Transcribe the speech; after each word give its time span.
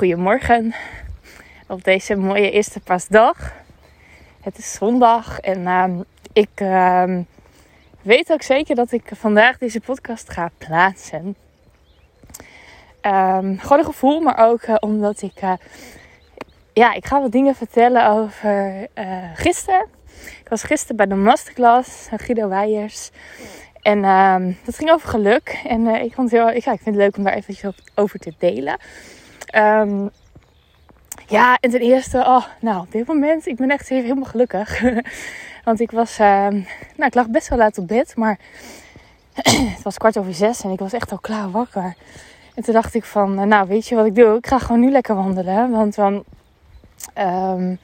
goedemorgen 0.00 0.74
op 1.66 1.84
deze 1.84 2.16
mooie 2.16 2.50
eerste 2.50 2.80
pasdag. 2.80 3.52
Het 4.40 4.58
is 4.58 4.72
zondag 4.72 5.40
en 5.40 5.60
uh, 5.60 6.00
ik 6.32 6.60
uh, 6.60 7.18
weet 8.02 8.32
ook 8.32 8.42
zeker 8.42 8.74
dat 8.74 8.92
ik 8.92 9.10
vandaag 9.12 9.58
deze 9.58 9.80
podcast 9.80 10.30
ga 10.30 10.50
plaatsen. 10.58 11.36
Um, 13.02 13.58
gewoon 13.58 13.78
een 13.78 13.84
gevoel, 13.84 14.20
maar 14.20 14.48
ook 14.48 14.62
uh, 14.62 14.74
omdat 14.78 15.22
ik, 15.22 15.42
uh, 15.42 15.52
ja, 16.72 16.92
ik 16.92 17.06
ga 17.06 17.20
wat 17.20 17.32
dingen 17.32 17.54
vertellen 17.54 18.08
over 18.08 18.86
uh, 18.94 19.30
gisteren. 19.34 19.86
Ik 20.40 20.48
was 20.48 20.62
gisteren 20.62 20.96
bij 20.96 21.06
de 21.06 21.14
masterclass, 21.14 22.08
Guido 22.16 22.48
Weijers. 22.48 23.10
En 23.82 24.02
dat 24.64 24.76
ging 24.76 24.90
over 24.90 25.08
geluk. 25.08 25.60
En 25.66 25.86
ik, 25.86 26.14
vond 26.14 26.30
het 26.30 26.40
heel, 26.40 26.50
ik, 26.50 26.56
ik 26.56 26.64
vind 26.64 26.84
het 26.84 26.94
leuk 26.94 27.16
om 27.16 27.24
daar 27.24 27.34
even 27.34 27.74
over 27.94 28.18
te 28.18 28.32
delen. 28.38 28.78
Um, 29.54 30.10
ja, 31.26 31.58
en 31.60 31.70
ten 31.70 31.80
eerste, 31.80 32.18
oh, 32.18 32.44
nou, 32.60 32.80
op 32.80 32.92
dit 32.92 33.06
moment, 33.06 33.46
ik 33.46 33.56
ben 33.56 33.70
echt 33.70 33.88
helemaal 33.88 34.24
gelukkig. 34.24 34.82
Want 35.64 35.80
ik 35.80 35.90
was, 35.90 36.18
uh, 36.18 36.26
nou, 36.96 37.06
ik 37.06 37.14
lag 37.14 37.28
best 37.28 37.48
wel 37.48 37.58
laat 37.58 37.78
op 37.78 37.88
bed, 37.88 38.16
maar 38.16 38.38
het 39.74 39.82
was 39.82 39.96
kwart 39.96 40.18
over 40.18 40.34
zes 40.34 40.62
en 40.62 40.70
ik 40.70 40.78
was 40.78 40.92
echt 40.92 41.12
al 41.12 41.18
klaar 41.18 41.50
wakker. 41.50 41.94
En 42.54 42.62
toen 42.62 42.74
dacht 42.74 42.94
ik 42.94 43.04
van, 43.04 43.40
uh, 43.40 43.44
nou, 43.44 43.68
weet 43.68 43.86
je 43.88 43.94
wat 43.94 44.06
ik 44.06 44.14
doe? 44.14 44.36
Ik 44.36 44.46
ga 44.46 44.58
gewoon 44.58 44.80
nu 44.80 44.90
lekker 44.90 45.14
wandelen, 45.14 45.70
want 45.70 45.94
dan, 45.94 46.24
um, 47.18 47.78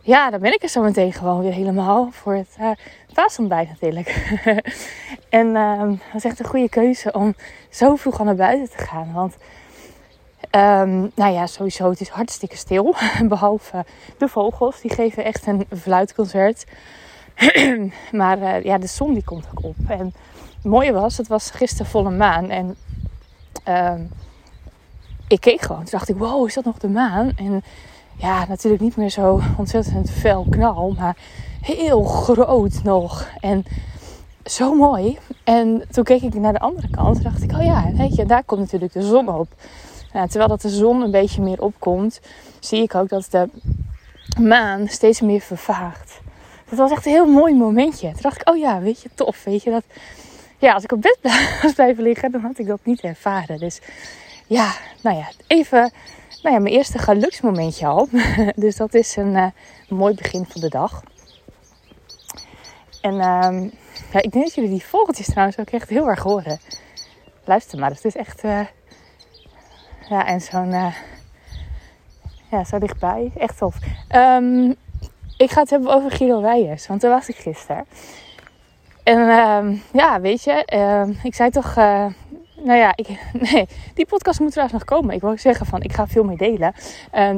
ja, 0.00 0.30
dan 0.30 0.40
ben 0.40 0.52
ik 0.52 0.62
er 0.62 0.68
zo 0.68 0.82
meteen 0.82 1.12
gewoon 1.12 1.40
weer 1.40 1.52
helemaal 1.52 2.08
voor 2.10 2.34
het 2.34 2.56
uh, 2.60 3.48
natuurlijk. 3.48 4.38
en 5.28 5.56
um, 5.56 5.90
dat 5.90 6.14
is 6.14 6.24
echt 6.24 6.38
een 6.38 6.46
goede 6.46 6.68
keuze 6.68 7.12
om 7.12 7.34
zo 7.70 7.96
vroeg 7.96 8.18
al 8.18 8.24
naar 8.24 8.34
buiten 8.34 8.76
te 8.76 8.84
gaan, 8.84 9.12
want 9.12 9.36
Um, 10.50 11.10
nou 11.14 11.32
ja, 11.32 11.46
sowieso, 11.46 11.90
het 11.90 12.00
is 12.00 12.08
hartstikke 12.08 12.56
stil. 12.56 12.94
Behalve 13.28 13.84
de 14.18 14.28
vogels, 14.28 14.80
die 14.80 14.94
geven 14.94 15.24
echt 15.24 15.46
een 15.46 15.66
fluitconcert. 15.76 16.64
maar 18.12 18.38
uh, 18.38 18.62
ja, 18.62 18.78
de 18.78 18.86
zon 18.86 19.14
die 19.14 19.24
komt 19.24 19.46
ook 19.54 19.64
op. 19.64 19.76
En 19.88 20.14
het 20.56 20.64
mooie 20.64 20.92
was, 20.92 21.16
het 21.16 21.28
was 21.28 21.50
gisteren 21.50 21.86
volle 21.86 22.10
maan. 22.10 22.50
En 22.50 22.76
um, 23.68 24.10
ik 25.28 25.40
keek 25.40 25.60
gewoon. 25.60 25.82
Toen 25.82 25.90
dacht 25.90 26.08
ik, 26.08 26.16
wow, 26.16 26.46
is 26.46 26.54
dat 26.54 26.64
nog 26.64 26.78
de 26.78 26.88
maan? 26.88 27.32
En 27.36 27.62
ja, 28.16 28.44
natuurlijk 28.48 28.82
niet 28.82 28.96
meer 28.96 29.10
zo 29.10 29.40
ontzettend 29.56 30.10
fel 30.10 30.46
knal. 30.50 30.94
Maar 30.98 31.16
heel 31.60 32.04
groot 32.04 32.82
nog. 32.82 33.28
En 33.40 33.64
zo 34.44 34.74
mooi. 34.74 35.18
En 35.44 35.84
toen 35.90 36.04
keek 36.04 36.22
ik 36.22 36.34
naar 36.34 36.52
de 36.52 36.60
andere 36.60 36.90
kant. 36.90 37.16
En 37.16 37.22
dacht 37.22 37.42
ik, 37.42 37.52
oh 37.52 37.64
ja, 37.64 37.90
weet 37.92 38.14
je, 38.14 38.26
daar 38.26 38.44
komt 38.44 38.60
natuurlijk 38.60 38.92
de 38.92 39.02
zon 39.02 39.28
op. 39.28 39.48
Terwijl 40.12 40.48
dat 40.48 40.60
de 40.60 40.68
zon 40.68 41.02
een 41.02 41.10
beetje 41.10 41.42
meer 41.42 41.62
opkomt, 41.62 42.20
zie 42.60 42.82
ik 42.82 42.94
ook 42.94 43.08
dat 43.08 43.26
de 43.30 43.48
maan 44.40 44.88
steeds 44.88 45.20
meer 45.20 45.40
vervaagt. 45.40 46.20
Dat 46.68 46.78
was 46.78 46.90
echt 46.90 47.06
een 47.06 47.12
heel 47.12 47.26
mooi 47.26 47.54
momentje. 47.54 48.10
Toen 48.12 48.22
dacht 48.22 48.40
ik, 48.40 48.48
oh 48.48 48.56
ja, 48.56 48.80
weet 48.80 49.02
je, 49.02 49.08
tof. 49.14 49.44
Weet 49.44 49.62
je 49.62 49.70
dat. 49.70 49.84
Ja, 50.58 50.72
als 50.72 50.84
ik 50.84 50.92
op 50.92 51.02
bed 51.02 51.18
was 51.62 51.72
blijven 51.72 52.02
liggen, 52.02 52.30
dan 52.32 52.40
had 52.40 52.58
ik 52.58 52.66
dat 52.66 52.80
niet 52.82 53.00
ervaren. 53.00 53.58
Dus 53.58 53.80
ja, 54.46 54.72
nou 55.02 55.16
ja, 55.16 55.28
even 55.46 55.92
nou 56.42 56.54
ja, 56.54 56.60
mijn 56.60 56.74
eerste 56.74 56.98
geluksmomentje 56.98 57.86
al. 57.86 58.08
dus 58.56 58.76
dat 58.76 58.94
is 58.94 59.16
een 59.16 59.34
uh, 59.34 59.46
mooi 59.88 60.14
begin 60.14 60.46
van 60.48 60.60
de 60.60 60.68
dag. 60.68 61.02
En 63.00 63.12
um, 63.12 63.70
ja, 64.12 64.22
ik 64.22 64.32
denk 64.32 64.44
dat 64.44 64.54
jullie 64.54 64.70
die 64.70 64.84
vogeltjes 64.84 65.26
trouwens 65.26 65.58
ook 65.58 65.70
echt 65.70 65.88
heel 65.88 66.08
erg 66.08 66.22
horen. 66.22 66.58
Luister 67.44 67.78
maar, 67.78 67.90
het 67.90 68.04
is 68.04 68.16
echt 68.16 68.44
uh, 68.44 68.60
ja, 70.08 70.26
en 70.26 70.40
zo'n. 70.40 70.72
Uh, 70.72 70.94
ja, 72.50 72.64
zo 72.64 72.78
dichtbij. 72.78 73.30
Echt 73.36 73.58
tof. 73.58 73.76
Um, 74.16 74.74
ik 75.36 75.50
ga 75.50 75.60
het 75.60 75.70
hebben 75.70 75.92
over 75.92 76.10
Guido 76.10 76.40
Weijers. 76.40 76.86
Want 76.86 77.00
daar 77.00 77.10
was 77.10 77.28
ik 77.28 77.36
gisteren. 77.36 77.86
En 79.02 79.18
um, 79.18 79.82
ja, 79.92 80.20
weet 80.20 80.44
je. 80.44 80.68
Uh, 80.74 81.24
ik 81.24 81.34
zei 81.34 81.50
toch. 81.50 81.76
Uh, 81.76 82.06
nou 82.62 82.78
ja, 82.78 82.92
ik, 82.96 83.08
nee, 83.52 83.68
die 83.94 84.06
podcast 84.06 84.40
moet 84.40 84.52
trouwens 84.52 84.78
nog 84.78 84.98
komen. 84.98 85.14
Ik 85.14 85.20
wil 85.20 85.38
zeggen 85.38 85.66
van, 85.66 85.82
ik 85.82 85.92
ga 85.92 86.06
veel 86.06 86.24
meer 86.24 86.36
delen. 86.36 86.74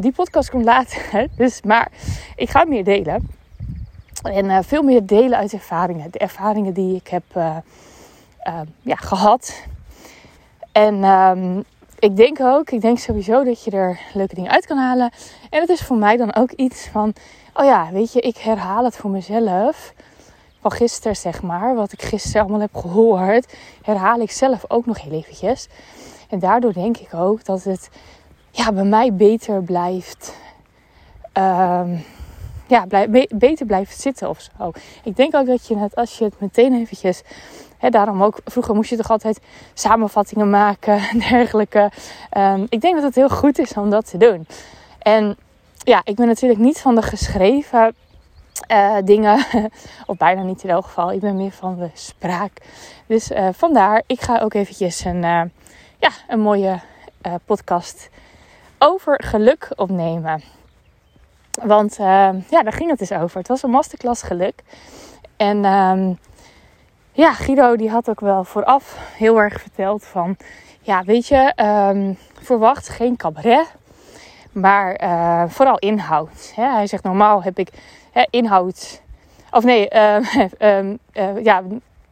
Die 0.00 0.12
podcast 0.12 0.50
komt 0.50 0.65
later. 0.65 1.28
Dus, 1.37 1.62
maar 1.62 1.89
ik 2.37 2.50
ga 2.50 2.65
meer 2.65 2.84
delen. 2.84 3.28
En 4.23 4.44
uh, 4.44 4.59
veel 4.62 4.83
meer 4.83 5.06
delen 5.06 5.39
uit 5.39 5.53
ervaringen. 5.53 6.11
De 6.11 6.19
ervaringen 6.19 6.73
die 6.73 6.97
ik 6.97 7.09
heb 7.09 7.25
ja, 8.83 8.97
gehad. 8.97 9.67
En 10.73 11.05
um, 11.05 11.65
ik 12.00 12.16
denk 12.16 12.41
ook, 12.41 12.71
ik 12.71 12.81
denk 12.81 12.99
sowieso 12.99 13.44
dat 13.44 13.65
je 13.65 13.71
er 13.71 14.00
leuke 14.15 14.34
dingen 14.34 14.50
uit 14.50 14.66
kan 14.66 14.77
halen. 14.77 15.11
En 15.50 15.61
het 15.61 15.69
is 15.69 15.81
voor 15.81 15.97
mij 15.97 16.16
dan 16.16 16.34
ook 16.34 16.50
iets 16.50 16.87
van, 16.87 17.15
oh 17.55 17.65
ja, 17.65 17.88
weet 17.93 18.12
je, 18.12 18.21
ik 18.21 18.37
herhaal 18.37 18.84
het 18.84 18.97
voor 18.97 19.11
mezelf. 19.11 19.94
Van 20.61 20.72
gisteren, 20.72 21.16
zeg 21.16 21.43
maar, 21.43 21.75
wat 21.75 21.93
ik 21.93 22.03
gisteren 22.03 22.41
allemaal 22.41 22.61
heb 22.61 22.75
gehoord, 22.75 23.55
herhaal 23.83 24.21
ik 24.21 24.31
zelf 24.31 24.65
ook 24.69 24.87
nog 24.87 25.03
heel 25.03 25.12
eventjes. 25.12 25.69
En 26.28 26.38
daardoor 26.38 26.72
denk 26.72 26.97
ik 26.97 27.15
ook 27.15 27.44
dat 27.44 27.65
het 27.65 27.91
ja, 28.50 28.72
bij 28.72 28.84
mij 28.84 29.15
beter 29.15 29.62
blijft. 29.62 30.34
Um, 31.34 32.05
ja, 32.67 32.87
beter 33.28 33.67
blijft 33.67 34.00
zitten 34.00 34.28
of 34.28 34.41
zo. 34.41 34.71
Ik 35.05 35.17
denk 35.17 35.34
ook 35.34 35.47
dat 35.47 35.67
je 35.67 35.78
het, 35.78 35.94
als 35.94 36.19
je 36.19 36.25
het 36.25 36.41
meteen 36.41 36.75
eventjes 36.75 37.22
daarom 37.89 38.23
ook, 38.23 38.41
vroeger 38.45 38.75
moest 38.75 38.91
je 38.91 38.97
toch 38.97 39.11
altijd 39.11 39.41
samenvattingen 39.75 40.51
maken 40.51 40.99
en 40.99 41.19
dergelijke. 41.31 41.91
Um, 42.37 42.67
ik 42.69 42.81
denk 42.81 42.95
dat 42.95 43.05
het 43.05 43.15
heel 43.15 43.29
goed 43.29 43.59
is 43.59 43.73
om 43.73 43.91
dat 43.91 44.11
te 44.11 44.17
doen. 44.17 44.47
En 44.99 45.37
ja, 45.79 46.01
ik 46.05 46.15
ben 46.15 46.27
natuurlijk 46.27 46.61
niet 46.61 46.81
van 46.81 46.95
de 46.95 47.03
geschreven 47.03 47.95
uh, 48.73 48.97
dingen, 49.05 49.45
of 50.07 50.17
bijna 50.17 50.43
niet 50.43 50.63
in 50.63 50.71
elk 50.71 50.85
geval. 50.85 51.13
Ik 51.13 51.21
ben 51.21 51.37
meer 51.37 51.51
van 51.51 51.77
de 51.77 51.91
spraak. 51.95 52.53
Dus 53.07 53.31
uh, 53.31 53.49
vandaar, 53.53 54.03
ik 54.07 54.21
ga 54.21 54.39
ook 54.39 54.55
eventjes 54.55 55.05
een, 55.05 55.23
uh, 55.23 55.43
ja, 55.99 56.11
een 56.29 56.41
mooie 56.41 56.81
podcast 57.45 58.09
over 58.79 59.23
geluk 59.25 59.73
opnemen. 59.77 60.43
Want 61.62 61.97
ja, 61.97 62.62
daar 62.62 62.73
ging 62.73 62.91
het 62.91 62.99
dus 62.99 63.12
over. 63.12 63.39
Het 63.39 63.49
was 63.49 63.62
een 63.62 63.71
masterclass 63.71 64.23
geluk. 64.23 64.62
En 65.37 65.65
um, 65.65 66.19
ja, 67.12 67.32
Guido 67.32 67.76
die 67.76 67.91
had 67.91 68.09
ook 68.09 68.21
wel 68.21 68.44
vooraf 68.44 68.98
heel 69.16 69.41
erg 69.41 69.60
verteld 69.60 70.04
van... 70.04 70.37
Ja, 70.82 71.04
weet 71.04 71.26
je, 71.26 71.53
um, 71.93 72.19
verwacht 72.43 72.88
geen 72.88 73.16
cabaret, 73.16 73.66
maar 74.53 75.03
uh, 75.03 75.43
vooral 75.49 75.78
inhoud. 75.78 76.53
Hij 76.54 76.87
zegt, 76.87 77.03
normaal 77.03 77.43
heb 77.43 77.59
ik 77.59 77.69
hè, 78.10 78.26
inhoud... 78.31 79.03
Of 79.50 79.65
nee, 79.65 79.88
uh, 79.94 80.16
um, 80.59 80.99
uh, 81.12 81.44
ja, 81.44 81.62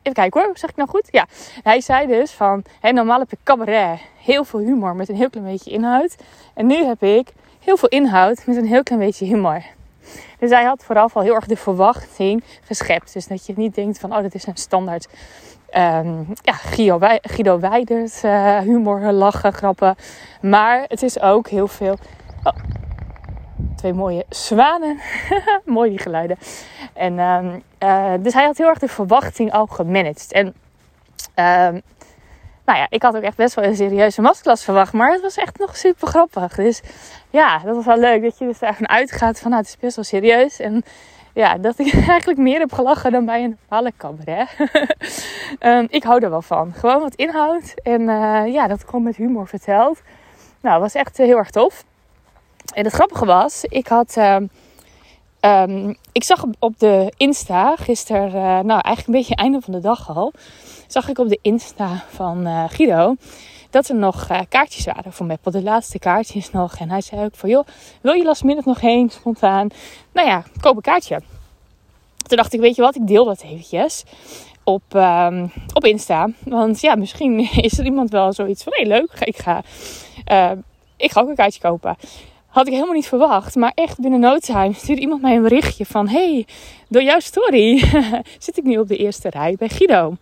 even 0.02 0.12
kijken 0.12 0.42
hoor, 0.42 0.58
zeg 0.58 0.70
ik 0.70 0.76
nou 0.76 0.88
goed? 0.88 1.08
Ja, 1.10 1.26
hij 1.62 1.80
zei 1.80 2.06
dus 2.06 2.30
van, 2.30 2.64
hè, 2.80 2.92
normaal 2.92 3.18
heb 3.18 3.32
ik 3.32 3.38
cabaret, 3.42 4.00
heel 4.22 4.44
veel 4.44 4.60
humor 4.60 4.96
met 4.96 5.08
een 5.08 5.16
heel 5.16 5.30
klein 5.30 5.46
beetje 5.46 5.70
inhoud. 5.70 6.16
En 6.54 6.66
nu 6.66 6.84
heb 6.84 7.02
ik 7.02 7.32
heel 7.60 7.76
veel 7.76 7.88
inhoud 7.88 8.46
met 8.46 8.56
een 8.56 8.66
heel 8.66 8.82
klein 8.82 9.00
beetje 9.00 9.26
humor. 9.26 9.62
Dus 10.38 10.50
hij 10.50 10.64
had 10.64 10.84
vooral 10.84 11.10
al 11.12 11.22
heel 11.22 11.34
erg 11.34 11.46
de 11.46 11.56
verwachting 11.56 12.44
geschept. 12.64 13.12
Dus 13.12 13.26
dat 13.26 13.46
je 13.46 13.52
niet 13.56 13.74
denkt 13.74 13.98
van, 13.98 14.16
oh, 14.16 14.22
dit 14.22 14.34
is 14.34 14.46
een 14.46 14.56
standaard 14.56 15.08
um, 15.76 16.26
ja, 16.42 16.52
Guido, 16.52 16.98
Wij 16.98 17.18
Guido 17.22 17.58
Weidert 17.58 18.22
uh, 18.24 18.58
humor, 18.58 19.00
lachen, 19.00 19.52
grappen. 19.52 19.96
Maar 20.40 20.84
het 20.88 21.02
is 21.02 21.20
ook 21.20 21.48
heel 21.48 21.68
veel... 21.68 21.98
Oh, 22.42 22.52
twee 23.76 23.92
mooie 23.92 24.24
zwanen. 24.28 24.98
Mooi 25.64 25.90
die 25.90 25.98
geluiden. 25.98 26.36
En, 26.92 27.18
um, 27.18 27.62
uh, 27.82 28.12
dus 28.20 28.34
hij 28.34 28.44
had 28.44 28.58
heel 28.58 28.68
erg 28.68 28.78
de 28.78 28.88
verwachting 28.88 29.52
al 29.52 29.66
gemanaged. 29.66 30.32
En 30.32 30.54
um, 31.74 31.82
nou 32.68 32.80
ja, 32.80 32.86
ik 32.90 33.02
had 33.02 33.16
ook 33.16 33.22
echt 33.22 33.36
best 33.36 33.54
wel 33.54 33.64
een 33.64 33.76
serieuze 33.76 34.20
masterclass 34.20 34.64
verwacht. 34.64 34.92
Maar 34.92 35.12
het 35.12 35.20
was 35.20 35.36
echt 35.36 35.58
nog 35.58 35.76
super 35.76 36.08
grappig. 36.08 36.54
Dus 36.54 36.80
ja, 37.30 37.58
dat 37.58 37.74
was 37.74 37.84
wel 37.84 37.98
leuk 37.98 38.22
dat 38.22 38.38
je 38.38 38.46
dus 38.46 38.60
ervan 38.60 38.88
uitgaat 38.88 39.40
van 39.40 39.50
nou, 39.50 39.62
het 39.62 39.70
is 39.70 39.78
best 39.78 39.96
wel 39.96 40.04
serieus. 40.04 40.60
En 40.60 40.82
ja, 41.32 41.58
dat 41.58 41.78
ik 41.78 41.94
eigenlijk 42.16 42.38
meer 42.38 42.58
heb 42.58 42.72
gelachen 42.72 43.12
dan 43.12 43.24
bij 43.24 43.44
een 43.44 43.58
normale 43.68 43.92
um, 45.60 45.86
ik 45.98 46.02
hou 46.02 46.22
er 46.22 46.30
wel 46.30 46.42
van. 46.42 46.72
Gewoon 46.74 47.00
wat 47.00 47.14
inhoud. 47.14 47.74
En 47.82 48.00
uh, 48.00 48.52
ja, 48.52 48.66
dat 48.66 48.84
gewoon 48.84 49.02
met 49.02 49.16
humor 49.16 49.46
verteld. 49.46 50.00
Nou, 50.60 50.80
was 50.80 50.94
echt 50.94 51.18
uh, 51.18 51.26
heel 51.26 51.36
erg 51.36 51.50
tof. 51.50 51.84
En 52.74 52.84
het 52.84 52.92
grappige 52.92 53.24
was, 53.24 53.64
ik 53.64 53.88
had... 53.88 54.16
Uh, 54.16 54.36
um, 55.40 55.96
ik 56.12 56.24
zag 56.24 56.44
op 56.58 56.78
de 56.78 57.12
Insta 57.16 57.76
gisteren, 57.76 58.26
uh, 58.26 58.42
nou 58.42 58.80
eigenlijk 58.80 59.06
een 59.06 59.12
beetje 59.12 59.34
einde 59.34 59.60
van 59.60 59.72
de 59.72 59.80
dag 59.80 60.16
al 60.16 60.32
zag 60.88 61.08
ik 61.08 61.18
op 61.18 61.28
de 61.28 61.38
Insta 61.42 62.04
van 62.08 62.46
uh, 62.46 62.64
Guido 62.68 63.14
dat 63.70 63.88
er 63.88 63.94
nog 63.94 64.30
uh, 64.30 64.40
kaartjes 64.48 64.84
waren 64.84 65.12
voor 65.12 65.26
Meppel. 65.26 65.50
De 65.50 65.62
laatste 65.62 65.98
kaartjes 65.98 66.50
nog. 66.50 66.78
En 66.78 66.90
hij 66.90 67.00
zei 67.00 67.24
ook 67.24 67.34
van, 67.34 67.48
joh, 67.48 67.66
wil 68.00 68.12
je 68.12 68.24
last 68.24 68.44
minute 68.44 68.68
nog 68.68 68.80
heen, 68.80 69.10
spontaan? 69.10 69.68
Nou 70.12 70.28
ja, 70.28 70.44
koop 70.60 70.76
een 70.76 70.82
kaartje. 70.82 71.20
Toen 72.16 72.36
dacht 72.36 72.52
ik, 72.52 72.60
weet 72.60 72.76
je 72.76 72.82
wat, 72.82 72.96
ik 72.96 73.06
deel 73.06 73.24
dat 73.24 73.42
eventjes 73.42 74.04
op, 74.64 74.82
um, 74.94 75.52
op 75.72 75.84
Insta. 75.84 76.30
Want 76.44 76.80
ja, 76.80 76.94
misschien 76.94 77.38
is 77.68 77.78
er 77.78 77.84
iemand 77.84 78.10
wel 78.10 78.32
zoiets 78.32 78.62
van, 78.62 78.72
hé 78.76 78.82
hey, 78.82 78.98
leuk, 78.98 79.12
ik 79.20 79.36
ga... 79.36 79.62
Uh, 80.32 80.50
ik 80.96 81.12
ga 81.12 81.20
ook 81.20 81.28
een 81.28 81.34
kaartje 81.34 81.60
kopen. 81.60 81.96
Had 82.46 82.66
ik 82.66 82.72
helemaal 82.72 82.94
niet 82.94 83.06
verwacht. 83.06 83.54
Maar 83.54 83.72
echt 83.74 84.00
binnen 84.00 84.20
no 84.20 84.38
time 84.38 84.72
stuurde 84.72 85.00
iemand 85.00 85.22
mij 85.22 85.36
een 85.36 85.42
berichtje 85.42 85.86
van... 85.86 86.08
Hey, 86.08 86.46
door 86.88 87.02
jouw 87.02 87.20
story 87.20 87.78
zit 88.38 88.58
ik 88.58 88.64
nu 88.64 88.78
op 88.78 88.88
de 88.88 88.96
eerste 88.96 89.30
rij 89.30 89.54
bij 89.58 89.68
Guido. 89.68 90.16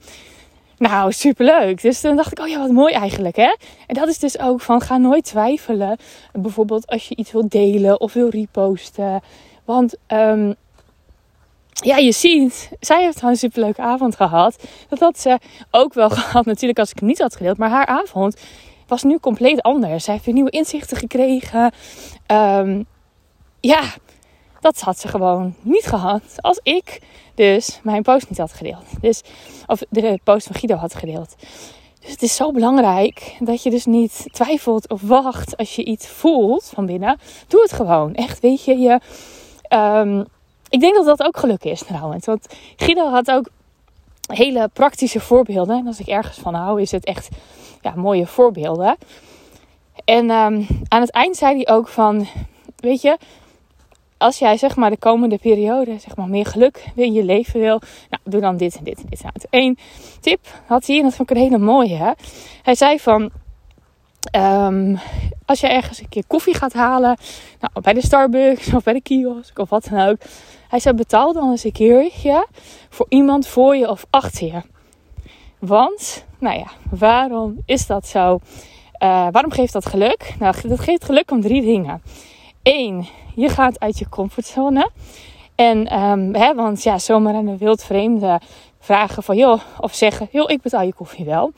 Nou, 0.78 1.12
superleuk. 1.12 1.82
Dus 1.82 2.00
toen 2.00 2.16
dacht 2.16 2.32
ik, 2.32 2.38
oh 2.38 2.48
ja, 2.48 2.58
wat 2.58 2.70
mooi 2.70 2.94
eigenlijk, 2.94 3.36
hè? 3.36 3.56
En 3.86 3.94
dat 3.94 4.08
is 4.08 4.18
dus 4.18 4.38
ook 4.38 4.60
van, 4.60 4.80
ga 4.80 4.96
nooit 4.96 5.24
twijfelen. 5.24 5.96
Bijvoorbeeld 6.32 6.86
als 6.86 7.08
je 7.08 7.16
iets 7.16 7.32
wilt 7.32 7.50
delen 7.50 8.00
of 8.00 8.12
wil 8.12 8.28
reposten. 8.28 9.20
Want 9.64 9.94
um, 10.08 10.54
ja, 11.72 11.96
je 11.96 12.12
ziet, 12.12 12.70
zij 12.80 13.02
heeft 13.02 13.16
gewoon 13.18 13.30
een 13.30 13.36
superleuke 13.38 13.82
avond 13.82 14.16
gehad. 14.16 14.64
Dat 14.88 14.98
had 14.98 15.18
ze 15.18 15.38
ook 15.70 15.94
wel 15.94 16.10
gehad 16.20 16.44
natuurlijk 16.44 16.78
als 16.78 16.90
ik 16.90 16.98
het 16.98 17.08
niet 17.08 17.18
had 17.18 17.36
gedeeld. 17.36 17.58
Maar 17.58 17.70
haar 17.70 17.86
avond 17.86 18.40
was 18.86 19.02
nu 19.02 19.18
compleet 19.18 19.62
anders. 19.62 20.04
Zij 20.04 20.12
heeft 20.12 20.26
weer 20.26 20.34
nieuwe 20.34 20.50
inzichten 20.50 20.96
gekregen. 20.96 21.72
Um, 22.26 22.86
ja, 23.60 23.82
dat 24.66 24.80
had 24.80 24.98
ze 24.98 25.08
gewoon 25.08 25.54
niet 25.60 25.86
gehad 25.86 26.22
als 26.36 26.60
ik 26.62 27.00
dus 27.34 27.80
mijn 27.82 28.02
post 28.02 28.28
niet 28.28 28.38
had 28.38 28.52
gedeeld. 28.52 28.84
Dus, 29.00 29.22
of 29.66 29.82
de 29.88 30.20
post 30.24 30.46
van 30.46 30.56
Guido 30.56 30.76
had 30.76 30.94
gedeeld. 30.94 31.36
Dus 32.00 32.10
het 32.10 32.22
is 32.22 32.36
zo 32.36 32.52
belangrijk 32.52 33.36
dat 33.40 33.62
je 33.62 33.70
dus 33.70 33.84
niet 33.84 34.24
twijfelt 34.32 34.88
of 34.88 35.00
wacht 35.02 35.56
als 35.56 35.76
je 35.76 35.84
iets 35.84 36.06
voelt 36.06 36.70
van 36.74 36.86
binnen. 36.86 37.18
Doe 37.48 37.62
het 37.62 37.72
gewoon. 37.72 38.14
Echt, 38.14 38.40
weet 38.40 38.64
je, 38.64 38.78
je... 38.78 39.00
Um, 39.68 40.26
ik 40.68 40.80
denk 40.80 40.94
dat 40.94 41.04
dat 41.04 41.22
ook 41.22 41.36
geluk 41.36 41.64
is 41.64 41.82
trouwens. 41.82 42.26
Want 42.26 42.46
Guido 42.76 43.08
had 43.08 43.30
ook 43.30 43.48
hele 44.26 44.70
praktische 44.72 45.20
voorbeelden. 45.20 45.78
En 45.78 45.86
als 45.86 46.00
ik 46.00 46.06
ergens 46.06 46.38
van 46.38 46.54
hou, 46.54 46.80
is 46.80 46.90
het 46.90 47.04
echt 47.04 47.28
ja, 47.80 47.92
mooie 47.96 48.26
voorbeelden. 48.26 48.96
En 50.04 50.30
um, 50.30 50.66
aan 50.88 51.00
het 51.00 51.10
eind 51.10 51.36
zei 51.36 51.54
hij 51.54 51.74
ook 51.74 51.88
van, 51.88 52.26
weet 52.76 53.02
je, 53.02 53.18
als 54.18 54.38
jij 54.38 54.56
zeg 54.56 54.76
maar 54.76 54.90
de 54.90 54.96
komende 54.96 55.38
periode 55.38 55.98
zeg 55.98 56.16
maar 56.16 56.28
meer 56.28 56.46
geluk 56.46 56.84
in 56.94 57.12
je 57.12 57.24
leven 57.24 57.60
wil, 57.60 57.80
nou 58.10 58.22
doe 58.24 58.40
dan 58.40 58.56
dit 58.56 58.76
en 58.76 58.84
dit 58.84 58.98
en 58.98 59.06
dit. 59.08 59.22
Nou, 59.22 59.34
Eén 59.50 59.78
tip 60.20 60.40
had 60.66 60.86
hij 60.86 60.96
en 60.96 61.02
dat 61.02 61.14
vond 61.14 61.30
ik 61.30 61.36
een 61.36 61.42
hele 61.42 61.58
mooie. 61.58 62.16
Hij 62.62 62.74
zei 62.74 62.98
van, 62.98 63.30
um, 64.36 64.98
als 65.44 65.60
je 65.60 65.68
ergens 65.68 66.00
een 66.00 66.08
keer 66.08 66.26
koffie 66.26 66.54
gaat 66.54 66.72
halen, 66.72 67.16
nou, 67.60 67.72
bij 67.80 67.92
de 67.92 68.02
Starbucks 68.02 68.74
of 68.74 68.82
bij 68.82 68.92
de 68.92 69.02
kiosk 69.02 69.58
of 69.58 69.68
wat 69.68 69.88
dan 69.90 70.08
ook. 70.08 70.16
Hij 70.68 70.78
zei 70.78 70.94
betaal 70.94 71.32
dan 71.32 71.50
eens 71.50 71.64
een 71.64 71.72
keertje 71.72 72.46
voor 72.88 73.06
iemand 73.08 73.46
voor 73.46 73.76
je 73.76 73.88
of 73.88 74.06
achter 74.10 74.46
je. 74.46 74.62
Want, 75.58 76.24
nou 76.38 76.58
ja, 76.58 76.66
waarom 76.90 77.62
is 77.64 77.86
dat 77.86 78.06
zo? 78.06 78.38
Uh, 79.02 79.28
waarom 79.30 79.50
geeft 79.50 79.72
dat 79.72 79.86
geluk? 79.86 80.34
Nou, 80.38 80.54
dat 80.68 80.80
geeft 80.80 81.04
geluk 81.04 81.30
om 81.30 81.40
drie 81.40 81.62
dingen. 81.62 82.02
Eén, 82.62 83.06
je 83.36 83.48
gaat 83.48 83.80
uit 83.80 83.98
je 83.98 84.08
comfortzone. 84.08 84.90
En, 85.54 86.00
um, 86.00 86.34
hè, 86.34 86.54
want 86.54 86.82
ja, 86.82 86.98
zomaar 86.98 87.34
aan 87.34 87.46
een 87.46 87.58
wildvreemde 87.58 88.40
vragen 88.78 89.22
van, 89.22 89.36
joh, 89.36 89.60
of 89.80 89.94
zeggen, 89.94 90.28
joh, 90.30 90.50
ik 90.50 90.62
betaal 90.62 90.82
je 90.82 90.94
koffie 90.94 91.24
wel. 91.24 91.52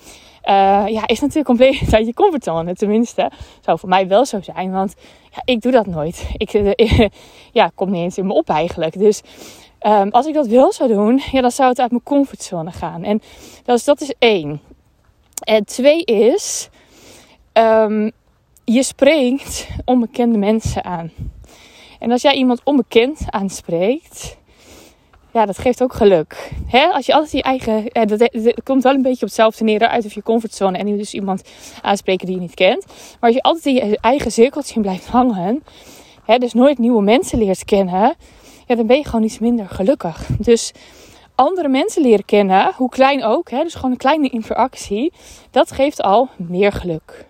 Uh, 0.44 0.84
ja, 0.86 1.06
is 1.06 1.20
natuurlijk 1.20 1.46
compleet 1.46 1.92
uit 1.94 2.06
je 2.06 2.14
comfortzone. 2.14 2.74
Tenminste, 2.74 3.30
zou 3.60 3.78
voor 3.78 3.88
mij 3.88 4.08
wel 4.08 4.24
zo 4.24 4.40
zijn. 4.40 4.72
Want 4.72 4.94
ja, 5.30 5.42
ik 5.44 5.60
doe 5.60 5.72
dat 5.72 5.86
nooit. 5.86 6.28
Ik, 6.36 6.52
uh, 6.52 6.72
ja, 7.52 7.70
komt 7.74 7.90
niet 7.90 8.02
eens 8.02 8.18
in 8.18 8.26
me 8.26 8.32
op 8.32 8.48
eigenlijk. 8.48 8.98
Dus 8.98 9.22
um, 9.86 10.10
als 10.10 10.26
ik 10.26 10.34
dat 10.34 10.46
wel 10.46 10.72
zou 10.72 10.88
doen, 10.88 11.22
ja, 11.32 11.40
dan 11.40 11.50
zou 11.50 11.68
het 11.68 11.80
uit 11.80 11.90
mijn 11.90 12.02
comfortzone 12.02 12.70
gaan. 12.72 13.04
En 13.04 13.20
is, 13.64 13.84
dat 13.84 14.00
is 14.00 14.14
één. 14.18 14.60
En 15.44 15.64
twee 15.64 16.04
is, 16.04 16.68
um, 17.52 18.10
je 18.64 18.82
spreekt 18.82 19.68
onbekende 19.84 20.38
mensen 20.38 20.84
aan. 20.84 21.10
En 21.98 22.10
als 22.10 22.22
jij 22.22 22.34
iemand 22.34 22.60
onbekend 22.64 23.20
aanspreekt, 23.26 24.36
ja, 25.32 25.46
dat 25.46 25.58
geeft 25.58 25.82
ook 25.82 25.92
geluk. 25.92 26.50
Hè? 26.66 26.86
Als 26.86 27.06
je 27.06 27.12
altijd 27.12 27.32
je 27.32 27.42
eigen. 27.42 27.88
Eh, 27.88 28.06
dat, 28.06 28.30
komt 28.64 28.82
wel 28.82 28.94
een 28.94 29.02
beetje 29.02 29.22
op 29.22 29.28
hetzelfde 29.28 29.64
neer 29.64 29.88
uit 29.88 30.04
of 30.04 30.12
je 30.12 30.22
comfortzone 30.22 30.78
en 30.78 30.96
dus 30.96 31.14
iemand 31.14 31.42
aanspreken 31.82 32.26
die 32.26 32.34
je 32.34 32.40
niet 32.40 32.54
kent. 32.54 32.86
Maar 32.86 33.16
als 33.20 33.34
je 33.34 33.42
altijd 33.42 33.64
in 33.64 33.74
je 33.88 33.98
eigen 34.00 34.32
cirkeltje 34.32 34.80
blijft 34.80 35.06
hangen, 35.06 35.62
hè, 36.24 36.38
dus 36.38 36.52
nooit 36.52 36.78
nieuwe 36.78 37.02
mensen 37.02 37.38
leert 37.38 37.64
kennen, 37.64 38.14
ja, 38.66 38.74
dan 38.74 38.86
ben 38.86 38.96
je 38.96 39.04
gewoon 39.04 39.24
iets 39.24 39.38
minder 39.38 39.68
gelukkig. 39.68 40.26
Dus 40.38 40.72
andere 41.34 41.68
mensen 41.68 42.02
leren 42.02 42.24
kennen, 42.24 42.72
hoe 42.76 42.88
klein 42.88 43.24
ook, 43.24 43.50
hè, 43.50 43.62
dus 43.62 43.74
gewoon 43.74 43.90
een 43.90 43.96
kleine 43.96 44.28
interactie, 44.28 45.12
dat 45.50 45.72
geeft 45.72 46.02
al 46.02 46.28
meer 46.36 46.72
geluk. 46.72 47.26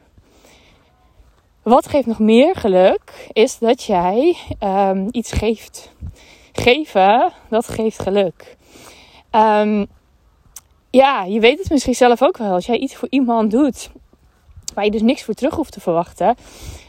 Wat 1.68 1.88
geeft 1.88 2.06
nog 2.06 2.18
meer 2.18 2.56
geluk, 2.56 3.28
is 3.32 3.58
dat 3.58 3.82
jij 3.82 4.36
um, 4.64 5.08
iets 5.10 5.32
geeft 5.32 5.92
geven, 6.52 7.32
dat 7.48 7.68
geeft 7.68 7.98
geluk. 7.98 8.56
Um, 9.32 9.86
ja, 10.90 11.24
je 11.24 11.40
weet 11.40 11.58
het 11.58 11.70
misschien 11.70 11.94
zelf 11.94 12.22
ook 12.22 12.36
wel. 12.36 12.52
Als 12.52 12.66
jij 12.66 12.76
iets 12.76 12.94
voor 12.94 13.08
iemand 13.10 13.50
doet 13.50 13.90
waar 14.74 14.84
je 14.84 14.90
dus 14.90 15.02
niks 15.02 15.22
voor 15.22 15.34
terug 15.34 15.54
hoeft 15.54 15.72
te 15.72 15.80
verwachten. 15.80 16.34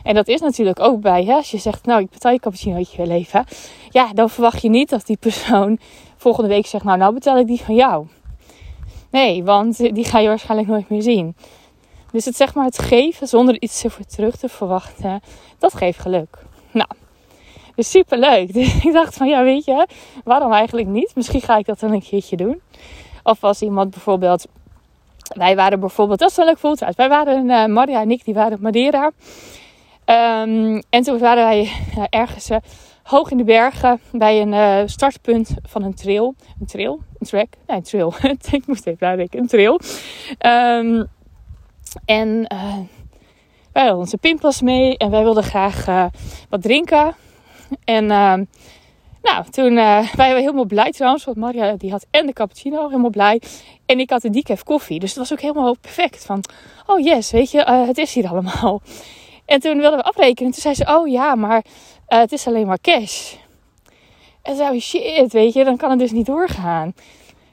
En 0.04 0.16
dat 0.16 0.28
is 0.28 0.40
natuurlijk 0.42 0.80
ook 0.80 1.02
bij, 1.02 1.24
hè, 1.24 1.34
als 1.34 1.52
je 1.52 1.58
zegt, 1.58 1.86
nou, 1.86 2.02
ik 2.02 2.10
betaal 2.10 2.32
je 2.32 2.40
cappuccinootje 2.40 2.98
weer 2.98 3.08
leven. 3.08 3.46
Ja, 3.90 4.14
dan 4.14 4.30
verwacht 4.30 4.62
je 4.62 4.70
niet 4.70 4.90
dat 4.90 5.06
die 5.06 5.18
persoon 5.18 5.80
volgende 6.18 6.50
week 6.50 6.66
zegt, 6.66 6.84
nou, 6.84 6.98
nou 6.98 7.14
betaal 7.14 7.38
ik 7.38 7.48
die 7.48 7.62
van 7.62 7.76
jou. 7.76 8.08
Nee, 9.12 9.44
want 9.44 9.78
die 9.78 10.06
ga 10.06 10.20
je 10.20 10.28
waarschijnlijk 10.28 10.70
nooit 10.70 10.90
meer 10.90 11.02
zien. 11.02 11.36
Dus 12.12 12.26
het 12.26 12.36
zeg 12.36 12.54
maar 12.54 12.66
het 12.66 12.80
geven 12.80 13.28
zonder 13.28 13.62
iets 13.62 13.84
ervoor 13.84 14.06
terug 14.06 14.36
te 14.36 14.50
verwachten, 14.50 15.22
dat 15.58 15.74
geeft 15.74 16.00
geluk. 16.00 16.38
Nou, 16.72 16.88
is 17.80 17.90
super 17.90 18.18
leuk. 18.18 18.54
Dus 18.54 18.84
ik 18.84 18.94
dacht 18.94 19.16
van 19.16 19.28
ja, 19.28 19.44
weet 19.44 19.66
je, 19.66 19.88
waarom 20.24 20.52
eigenlijk 20.52 20.88
niet? 20.88 21.12
Misschien 21.16 21.42
ga 21.42 21.58
ik 21.58 21.66
dat 21.66 21.80
dan 21.80 21.92
een 21.92 22.04
keertje 22.04 22.38
doen. 22.38 22.62
Of 23.24 23.44
als 23.44 23.62
iemand 23.62 23.90
bijvoorbeeld. 23.90 24.48
Wij 25.30 25.56
waren 25.56 25.80
bijvoorbeeld, 25.80 26.20
dat 26.20 26.30
is 26.30 26.36
wel 26.36 26.46
leuk 26.46 26.58
voelt 26.58 26.96
Wij 26.96 27.10
waren, 27.10 27.50
uh, 27.50 27.66
Maria 27.66 28.02
en 28.02 28.12
ik, 28.12 28.26
die 28.26 28.34
waren 28.34 28.54
op 28.54 28.60
Madeira. 28.60 29.12
Um, 30.06 30.82
en 30.90 31.04
toen 31.04 31.20
waren 31.20 31.44
wij 31.44 31.72
uh, 31.98 32.04
ergens 32.10 32.50
uh, 32.50 32.58
hoog 33.04 33.32
in 33.32 33.38
de 33.38 33.44
bergen 33.44 34.00
bij 34.12 34.42
een 34.42 34.90
startpunt 34.90 35.54
van 35.64 35.84
een 35.84 35.94
trail. 35.94 36.36
Een 36.60 36.66
trail? 36.66 37.00
Een 37.20 37.28
track? 37.28 37.48
Nee, 37.68 37.78
een 37.78 37.84
trail. 37.84 38.14
ik 38.52 38.68
moest 38.68 38.88
even 38.88 39.08
nadenken. 39.08 39.40
Een 39.40 39.48
trail. 39.48 39.80
Um, 40.46 41.08
en 42.06 42.48
wij 43.72 43.84
hadden 43.84 43.98
onze 43.98 44.18
pinpas 44.18 44.62
mee 44.62 44.98
en 44.98 45.10
wij 45.10 45.24
wilden 45.24 45.44
graag 45.44 46.10
wat 46.50 46.62
drinken. 46.62 47.16
En 47.84 48.04
uh, 48.04 48.34
nou, 49.22 49.50
toen 49.50 49.72
uh, 49.72 50.00
wij 50.00 50.12
waren 50.16 50.40
helemaal 50.40 50.66
blij 50.66 50.92
trouwens. 50.92 51.26
Want 51.26 51.38
Maria 51.38 51.76
die 51.76 51.92
had 51.92 52.06
en 52.12 52.26
de 52.26 52.34
cappuccino, 52.34 52.88
helemaal 52.88 53.10
blij. 53.10 53.42
En 53.86 54.00
ik 54.00 54.10
had 54.10 54.22
de 54.22 54.30
decaf 54.30 54.64
koffie. 54.64 55.00
Dus 55.00 55.10
het 55.10 55.20
was 55.20 55.32
ook 55.32 55.42
helemaal 55.42 55.76
perfect. 55.82 56.26
Van, 56.26 56.44
oh 56.86 57.00
yes, 57.00 57.32
weet 57.32 57.52
je, 57.52 57.60
uh, 57.60 57.88
het 57.88 57.98
is 57.98 58.14
hier 58.14 58.28
allemaal. 58.28 58.82
En 59.46 59.60
toen 59.60 59.78
wilden 59.78 60.00
we 60.00 60.06
afrekenen. 60.06 60.52
Toen 60.52 60.62
zei 60.62 60.74
ze, 60.74 60.86
oh 60.88 61.08
ja, 61.08 61.36
maar 61.36 61.66
uh, 62.10 62.20
het 62.20 62.32
is 62.32 62.48
alleen 62.48 62.68
maar 62.68 62.80
cash. 62.82 63.34
En 64.42 64.56
zei 64.56 64.72
we, 64.72 64.80
shit, 64.80 65.34
weet 65.34 65.54
je, 65.54 65.64
dan 65.64 65.78
kan 65.78 65.90
het 65.90 66.00
dus 66.00 66.12
niet 66.12 66.26
doorgaan. 66.26 66.94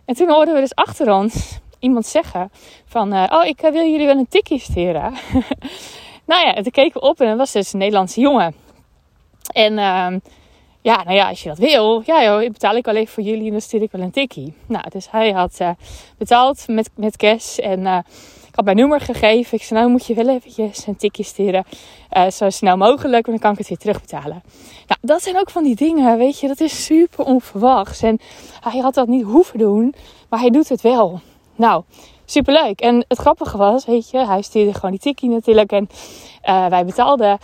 En 0.04 0.14
toen 0.14 0.30
hoorden 0.30 0.54
we 0.54 0.60
dus 0.60 0.74
achter 0.74 1.12
ons 1.12 1.58
iemand 1.78 2.06
zeggen 2.06 2.50
van, 2.86 3.12
oh, 3.12 3.44
ik 3.44 3.60
wil 3.60 3.72
jullie 3.72 4.06
wel 4.06 4.18
een 4.18 4.28
tikkie 4.28 4.58
sturen. 4.58 5.14
nou 6.26 6.46
ja, 6.46 6.62
keken 6.70 7.00
we 7.00 7.06
op 7.06 7.20
en 7.20 7.28
dat 7.28 7.38
was 7.38 7.52
dus 7.52 7.72
een 7.72 7.78
Nederlandse 7.78 8.20
jongen. 8.20 8.54
En 9.52 9.72
uh, 9.72 10.20
ja, 10.80 11.02
nou 11.02 11.12
ja, 11.12 11.28
als 11.28 11.42
je 11.42 11.48
dat 11.48 11.58
wil, 11.58 12.02
ja 12.04 12.24
joh, 12.24 12.52
betaal 12.52 12.76
ik 12.76 12.84
wel 12.84 12.94
even 12.94 13.14
voor 13.14 13.22
jullie 13.22 13.46
en 13.46 13.50
dan 13.50 13.60
stuur 13.60 13.82
ik 13.82 13.92
wel 13.92 14.00
een 14.00 14.10
tikkie. 14.10 14.54
Nou, 14.66 14.84
dus 14.88 15.10
hij 15.10 15.30
had 15.30 15.58
uh, 15.60 15.70
betaald 16.18 16.68
met, 16.68 16.90
met 16.94 17.16
cash 17.16 17.58
en 17.58 18.04
ik 18.56 18.64
had 18.66 18.74
mijn 18.74 18.88
nummer 18.88 19.00
gegeven. 19.00 19.58
Ik 19.58 19.64
zei, 19.64 19.80
nou 19.80 19.92
moet 19.92 20.06
je 20.06 20.14
wel 20.14 20.28
eventjes 20.28 20.86
een 20.86 20.96
tikkie 20.96 21.24
sturen, 21.24 21.64
uh, 22.16 22.30
zo 22.30 22.50
snel 22.50 22.76
mogelijk, 22.76 23.26
want 23.26 23.26
dan 23.26 23.38
kan 23.38 23.52
ik 23.52 23.58
het 23.58 23.68
weer 23.68 23.78
terugbetalen. 23.78 24.42
Nou, 24.86 25.00
dat 25.00 25.22
zijn 25.22 25.38
ook 25.38 25.50
van 25.50 25.62
die 25.62 25.74
dingen, 25.74 26.18
weet 26.18 26.40
je, 26.40 26.48
dat 26.48 26.60
is 26.60 26.84
super 26.84 27.24
onverwachts. 27.24 28.02
En 28.02 28.20
hij 28.60 28.80
had 28.80 28.94
dat 28.94 29.08
niet 29.08 29.24
hoeven 29.24 29.58
doen, 29.58 29.94
maar 30.28 30.40
hij 30.40 30.50
doet 30.50 30.68
het 30.68 30.80
wel. 30.80 31.20
Nou, 31.56 31.82
superleuk. 32.24 32.80
En 32.80 33.04
het 33.08 33.18
grappige 33.18 33.56
was, 33.56 33.84
weet 33.84 34.10
je, 34.10 34.26
hij 34.26 34.42
stuurde 34.42 34.74
gewoon 34.74 34.90
die 34.90 35.00
tikkie 35.00 35.30
natuurlijk 35.30 35.72
en 35.72 35.88
wij 36.70 36.84
betaalden. 36.84 37.38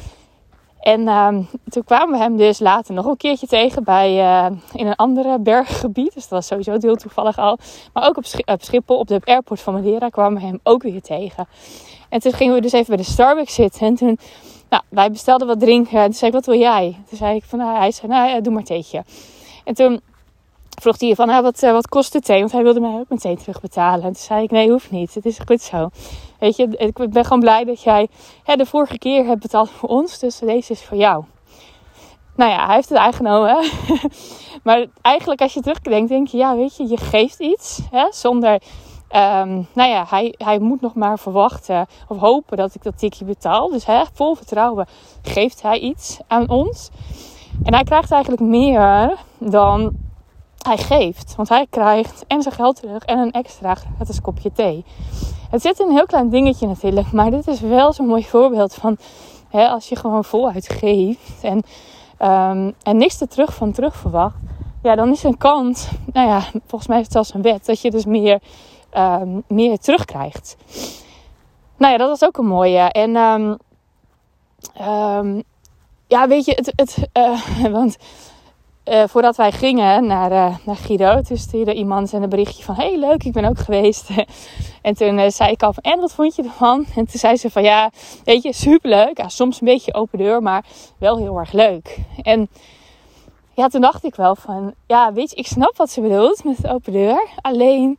En 0.82 1.00
uh, 1.00 1.28
toen 1.68 1.84
kwamen 1.84 2.18
we 2.18 2.24
hem 2.24 2.36
dus 2.36 2.58
later 2.58 2.94
nog 2.94 3.06
een 3.06 3.16
keertje 3.16 3.46
tegen 3.46 3.84
bij, 3.84 4.18
uh, 4.18 4.58
in 4.72 4.86
een 4.86 4.96
andere 4.96 5.38
berggebied. 5.38 6.14
Dus 6.14 6.28
dat 6.28 6.30
was 6.30 6.46
sowieso 6.46 6.76
heel 6.78 6.96
toevallig 6.96 7.38
al. 7.38 7.58
Maar 7.92 8.08
ook 8.08 8.16
op, 8.16 8.24
op 8.44 8.62
Schiphol, 8.62 8.98
op 8.98 9.06
de 9.06 9.20
airport 9.24 9.60
van 9.60 9.74
Madeira, 9.74 10.08
kwamen 10.08 10.40
we 10.40 10.46
hem 10.46 10.60
ook 10.62 10.82
weer 10.82 11.02
tegen. 11.02 11.48
En 12.08 12.20
toen 12.20 12.32
gingen 12.32 12.54
we 12.54 12.60
dus 12.60 12.72
even 12.72 12.86
bij 12.86 12.96
de 12.96 13.10
Starbucks 13.10 13.54
zitten. 13.54 13.86
En 13.86 13.94
toen, 13.94 14.18
nou, 14.68 14.82
wij 14.88 15.10
bestelden 15.10 15.46
wat 15.46 15.60
drinken. 15.60 16.04
Toen 16.04 16.12
zei 16.12 16.30
ik, 16.30 16.36
wat 16.36 16.46
wil 16.46 16.58
jij? 16.58 16.96
Toen 17.08 17.18
zei 17.18 17.36
ik 17.36 17.44
van, 17.44 17.58
nou, 17.58 17.76
hij 17.76 17.90
zei, 17.90 18.12
nou, 18.12 18.40
doe 18.40 18.52
maar 18.52 18.64
theetje. 18.64 19.04
En 19.64 19.74
toen 19.74 20.00
vroeg 20.80 21.00
hij 21.00 21.14
van, 21.14 21.28
ah, 21.28 21.42
wat, 21.42 21.60
wat 21.60 21.88
kost 21.88 22.12
de 22.12 22.20
thee? 22.20 22.38
Want 22.38 22.52
hij 22.52 22.62
wilde 22.62 22.80
mij 22.80 22.94
ook 22.94 23.08
meteen 23.08 23.36
terugbetalen. 23.36 24.04
En 24.04 24.12
toen 24.12 24.22
zei 24.22 24.42
ik, 24.42 24.50
nee, 24.50 24.70
hoeft 24.70 24.90
niet. 24.90 25.14
Het 25.14 25.26
is 25.26 25.38
goed 25.46 25.60
zo. 25.60 25.88
Weet 26.38 26.56
je, 26.56 26.68
ik 26.76 27.10
ben 27.10 27.24
gewoon 27.24 27.40
blij 27.40 27.64
dat 27.64 27.82
jij 27.82 28.08
hè, 28.44 28.56
de 28.56 28.66
vorige 28.66 28.98
keer 28.98 29.26
hebt 29.26 29.40
betaald 29.40 29.70
voor 29.70 29.88
ons. 29.88 30.18
Dus 30.18 30.38
deze 30.38 30.72
is 30.72 30.82
voor 30.82 30.96
jou. 30.96 31.24
Nou 32.36 32.50
ja, 32.50 32.66
hij 32.66 32.74
heeft 32.74 32.88
het 32.88 32.98
aangenomen. 32.98 33.64
maar 34.64 34.86
eigenlijk 35.00 35.40
als 35.40 35.54
je 35.54 35.60
terugdenkt, 35.60 36.08
denk 36.08 36.28
je, 36.28 36.36
ja, 36.36 36.56
weet 36.56 36.76
je, 36.76 36.88
je 36.88 36.96
geeft 36.96 37.40
iets 37.40 37.80
hè, 37.90 38.06
zonder 38.10 38.60
Um, 39.14 39.68
nou 39.72 39.90
ja, 39.90 40.04
hij, 40.08 40.34
hij 40.38 40.58
moet 40.58 40.80
nog 40.80 40.94
maar 40.94 41.18
verwachten 41.18 41.86
of 42.08 42.18
hopen 42.18 42.56
dat 42.56 42.74
ik 42.74 42.82
dat 42.82 42.98
tikje 42.98 43.24
betaal. 43.24 43.68
Dus 43.68 43.86
hè, 43.86 44.02
vol 44.12 44.34
vertrouwen 44.34 44.86
geeft 45.22 45.62
hij 45.62 45.78
iets 45.78 46.18
aan 46.26 46.48
ons. 46.48 46.90
En 47.62 47.74
hij 47.74 47.82
krijgt 47.82 48.10
eigenlijk 48.10 48.42
meer 48.42 49.16
dan 49.38 49.92
hij 50.66 50.76
geeft. 50.76 51.34
Want 51.36 51.48
hij 51.48 51.66
krijgt 51.70 52.24
en 52.26 52.42
zijn 52.42 52.54
geld 52.54 52.76
terug 52.76 53.04
en 53.04 53.18
een 53.18 53.32
extra 53.32 53.74
gratis 53.74 54.20
kopje 54.20 54.52
thee. 54.52 54.84
Het 55.50 55.62
zit 55.62 55.78
in 55.78 55.86
een 55.86 55.94
heel 55.94 56.06
klein 56.06 56.28
dingetje 56.28 56.66
natuurlijk. 56.66 57.12
Maar 57.12 57.30
dit 57.30 57.46
is 57.46 57.60
wel 57.60 57.92
zo'n 57.92 58.06
mooi 58.06 58.24
voorbeeld 58.24 58.74
van 58.74 58.96
hè, 59.48 59.68
als 59.68 59.88
je 59.88 59.96
gewoon 59.96 60.24
voluit 60.24 60.68
geeft 60.68 61.42
en, 61.42 61.56
um, 62.28 62.74
en 62.82 62.96
niks 62.96 63.20
er 63.20 63.28
terug 63.28 63.54
van 63.54 63.72
terug 63.72 63.96
verwacht. 63.96 64.36
Ja, 64.82 64.94
dan 64.94 65.10
is 65.10 65.22
een 65.22 65.38
kans, 65.38 65.88
nou 66.12 66.28
ja, 66.28 66.40
volgens 66.66 66.86
mij 66.86 66.98
is 66.98 67.04
het 67.04 67.12
zelfs 67.12 67.34
een 67.34 67.42
wet, 67.42 67.66
dat 67.66 67.80
je 67.80 67.90
dus 67.90 68.04
meer 68.04 68.40
um, 68.96 69.42
meer 69.48 69.78
terugkrijgt. 69.78 70.56
Nou 71.76 71.92
ja, 71.92 71.98
dat 71.98 72.08
was 72.08 72.24
ook 72.24 72.36
een 72.36 72.46
mooie. 72.46 72.78
En 72.78 73.16
um, 73.16 73.58
ja, 76.06 76.28
weet 76.28 76.44
je, 76.44 76.52
het, 76.52 76.72
het, 76.76 77.08
uh, 77.12 77.72
want 77.78 77.96
uh, 78.84 79.02
voordat 79.06 79.36
wij 79.36 79.52
gingen 79.52 80.06
naar, 80.06 80.32
uh, 80.32 80.56
naar 80.64 80.76
Guido, 80.76 81.20
toen 81.20 81.36
stuurde 81.36 81.74
iemand 81.74 82.12
een 82.12 82.28
berichtje 82.28 82.64
van... 82.64 82.74
Hey, 82.74 82.98
leuk, 82.98 83.24
ik 83.24 83.32
ben 83.32 83.44
ook 83.44 83.58
geweest. 83.58 84.10
en 84.82 84.94
toen 84.94 85.30
zei 85.30 85.50
ik 85.50 85.62
al 85.62 85.72
van, 85.72 85.82
en 85.82 86.00
wat 86.00 86.12
vond 86.12 86.36
je 86.36 86.42
ervan? 86.42 86.86
En 86.96 87.06
toen 87.06 87.18
zei 87.20 87.36
ze 87.36 87.50
van, 87.50 87.62
ja, 87.62 87.90
weet 88.24 88.42
je, 88.42 88.52
superleuk. 88.52 89.18
Ja, 89.18 89.28
soms 89.28 89.60
een 89.60 89.66
beetje 89.66 89.94
open 89.94 90.18
deur, 90.18 90.42
maar 90.42 90.64
wel 90.98 91.16
heel 91.16 91.38
erg 91.38 91.52
leuk. 91.52 91.98
En 92.22 92.48
ja, 93.54 93.68
toen 93.68 93.80
dacht 93.80 94.04
ik 94.04 94.14
wel 94.14 94.36
van, 94.36 94.74
ja, 94.86 95.12
weet 95.12 95.30
je, 95.30 95.36
ik 95.36 95.46
snap 95.46 95.76
wat 95.76 95.90
ze 95.90 96.00
bedoelt 96.00 96.44
met 96.44 96.68
open 96.68 96.92
deur. 96.92 97.28
Alleen 97.40 97.98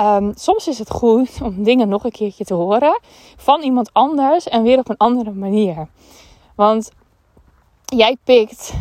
Um, 0.00 0.32
soms 0.34 0.68
is 0.68 0.78
het 0.78 0.90
goed 0.90 1.40
om 1.42 1.62
dingen 1.62 1.88
nog 1.88 2.04
een 2.04 2.10
keertje 2.10 2.44
te 2.44 2.54
horen 2.54 3.00
van 3.36 3.62
iemand 3.62 3.92
anders 3.92 4.48
en 4.48 4.62
weer 4.62 4.78
op 4.78 4.88
een 4.88 4.96
andere 4.96 5.30
manier. 5.30 5.88
Want 6.56 6.90
jij 7.84 8.16
pikt 8.24 8.72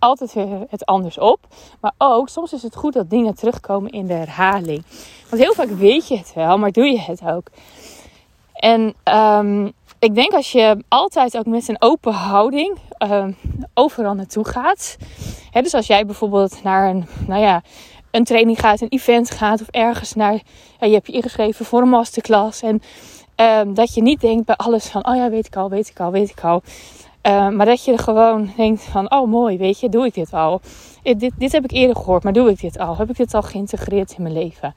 altijd 0.00 0.32
weer 0.32 0.66
het 0.68 0.84
anders 0.84 1.18
op. 1.18 1.38
Maar 1.80 1.92
ook 1.98 2.28
soms 2.28 2.52
is 2.52 2.62
het 2.62 2.76
goed 2.76 2.92
dat 2.92 3.10
dingen 3.10 3.34
terugkomen 3.34 3.90
in 3.90 4.06
de 4.06 4.12
herhaling. 4.12 4.84
Want 5.30 5.42
heel 5.42 5.54
vaak 5.54 5.68
weet 5.68 6.08
je 6.08 6.16
het 6.16 6.32
wel, 6.34 6.58
maar 6.58 6.72
doe 6.72 6.86
je 6.86 7.00
het 7.00 7.22
ook. 7.24 7.46
En 8.52 8.94
um, 9.04 9.72
ik 9.98 10.14
denk 10.14 10.32
als 10.32 10.52
je 10.52 10.84
altijd 10.88 11.38
ook 11.38 11.46
met 11.46 11.68
een 11.68 11.82
open 11.82 12.12
houding 12.12 12.78
um, 12.98 13.36
overal 13.74 14.14
naartoe 14.14 14.44
gaat. 14.44 14.96
Hè, 15.50 15.62
dus 15.62 15.74
als 15.74 15.86
jij 15.86 16.06
bijvoorbeeld 16.06 16.62
naar 16.62 16.90
een, 16.90 17.06
nou 17.26 17.40
ja, 17.40 17.62
een 18.10 18.24
training 18.24 18.60
gaat, 18.60 18.80
een 18.80 18.88
event 18.88 19.30
gaat 19.30 19.60
of 19.60 19.68
ergens 19.68 20.14
naar. 20.14 20.40
Je 20.80 20.92
hebt 20.92 21.06
je 21.06 21.12
ingeschreven 21.12 21.64
voor 21.64 21.82
een 21.82 21.88
masterclass. 21.88 22.62
En 22.62 22.82
um, 23.36 23.74
dat 23.74 23.94
je 23.94 24.02
niet 24.02 24.20
denkt 24.20 24.44
bij 24.44 24.56
alles 24.56 24.86
van: 24.86 25.06
oh 25.06 25.16
ja, 25.16 25.30
weet 25.30 25.46
ik 25.46 25.56
al, 25.56 25.70
weet 25.70 25.88
ik 25.88 26.00
al, 26.00 26.10
weet 26.10 26.30
ik 26.30 26.44
al. 26.44 26.62
Um, 27.22 27.56
maar 27.56 27.66
dat 27.66 27.84
je 27.84 27.98
gewoon 27.98 28.52
denkt 28.56 28.82
van: 28.82 29.12
oh 29.12 29.28
mooi, 29.28 29.58
weet 29.58 29.80
je, 29.80 29.88
doe 29.88 30.06
ik 30.06 30.14
dit 30.14 30.32
al? 30.32 30.60
Dit, 31.02 31.32
dit 31.38 31.52
heb 31.52 31.64
ik 31.64 31.70
eerder 31.70 31.96
gehoord, 31.96 32.22
maar 32.22 32.32
doe 32.32 32.50
ik 32.50 32.60
dit 32.60 32.78
al? 32.78 32.96
Heb 32.96 33.10
ik 33.10 33.16
dit 33.16 33.34
al 33.34 33.42
geïntegreerd 33.42 34.14
in 34.16 34.22
mijn 34.22 34.34
leven? 34.34 34.74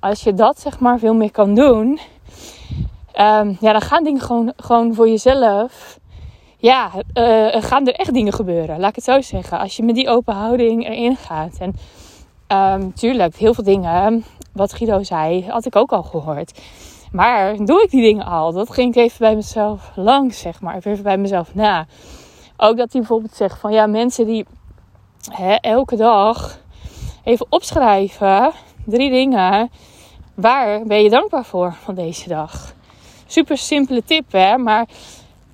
Als 0.00 0.22
je 0.22 0.34
dat 0.34 0.60
zeg 0.60 0.78
maar 0.78 0.98
veel 0.98 1.14
meer 1.14 1.30
kan 1.30 1.54
doen, 1.54 1.98
um, 3.20 3.56
ja, 3.60 3.72
dan 3.72 3.80
gaan 3.80 4.04
dingen 4.04 4.20
gewoon, 4.20 4.52
gewoon 4.56 4.94
voor 4.94 5.08
jezelf 5.08 5.98
ja, 6.56 6.90
uh, 7.14 7.62
gaan 7.62 7.86
er 7.86 7.94
echt 7.94 8.12
dingen 8.12 8.32
gebeuren. 8.32 8.80
Laat 8.80 8.88
ik 8.88 8.96
het 8.96 9.04
zo 9.04 9.20
zeggen. 9.20 9.58
Als 9.58 9.76
je 9.76 9.82
met 9.82 9.94
die 9.94 10.08
open 10.08 10.34
houding 10.34 10.88
erin 10.88 11.16
gaat. 11.16 11.56
En 11.58 11.74
Um, 12.52 12.94
tuurlijk, 12.94 13.36
heel 13.36 13.54
veel 13.54 13.64
dingen, 13.64 14.24
wat 14.52 14.72
Guido 14.72 15.02
zei, 15.02 15.46
had 15.48 15.66
ik 15.66 15.76
ook 15.76 15.92
al 15.92 16.02
gehoord. 16.02 16.60
Maar 17.12 17.56
doe 17.64 17.82
ik 17.82 17.90
die 17.90 18.02
dingen 18.02 18.24
al? 18.24 18.52
Dat 18.52 18.72
ging 18.72 18.96
ik 18.96 19.02
even 19.02 19.18
bij 19.18 19.34
mezelf 19.34 19.90
langs, 19.94 20.40
zeg 20.40 20.60
maar. 20.60 20.76
Even 20.76 21.02
bij 21.02 21.18
mezelf 21.18 21.54
na. 21.54 21.86
Ook 22.56 22.76
dat 22.76 22.92
hij 22.92 23.00
bijvoorbeeld 23.00 23.34
zegt 23.34 23.58
van 23.58 23.72
ja, 23.72 23.86
mensen 23.86 24.26
die 24.26 24.46
hè, 25.30 25.54
elke 25.54 25.96
dag 25.96 26.58
even 27.24 27.46
opschrijven, 27.48 28.52
drie 28.84 29.10
dingen. 29.10 29.70
Waar 30.34 30.82
ben 30.82 31.02
je 31.02 31.10
dankbaar 31.10 31.44
voor 31.44 31.74
van 31.82 31.94
deze 31.94 32.28
dag? 32.28 32.74
Super 33.26 33.58
simpele 33.58 34.04
tip, 34.04 34.32
hè? 34.32 34.58
Maar 34.58 34.88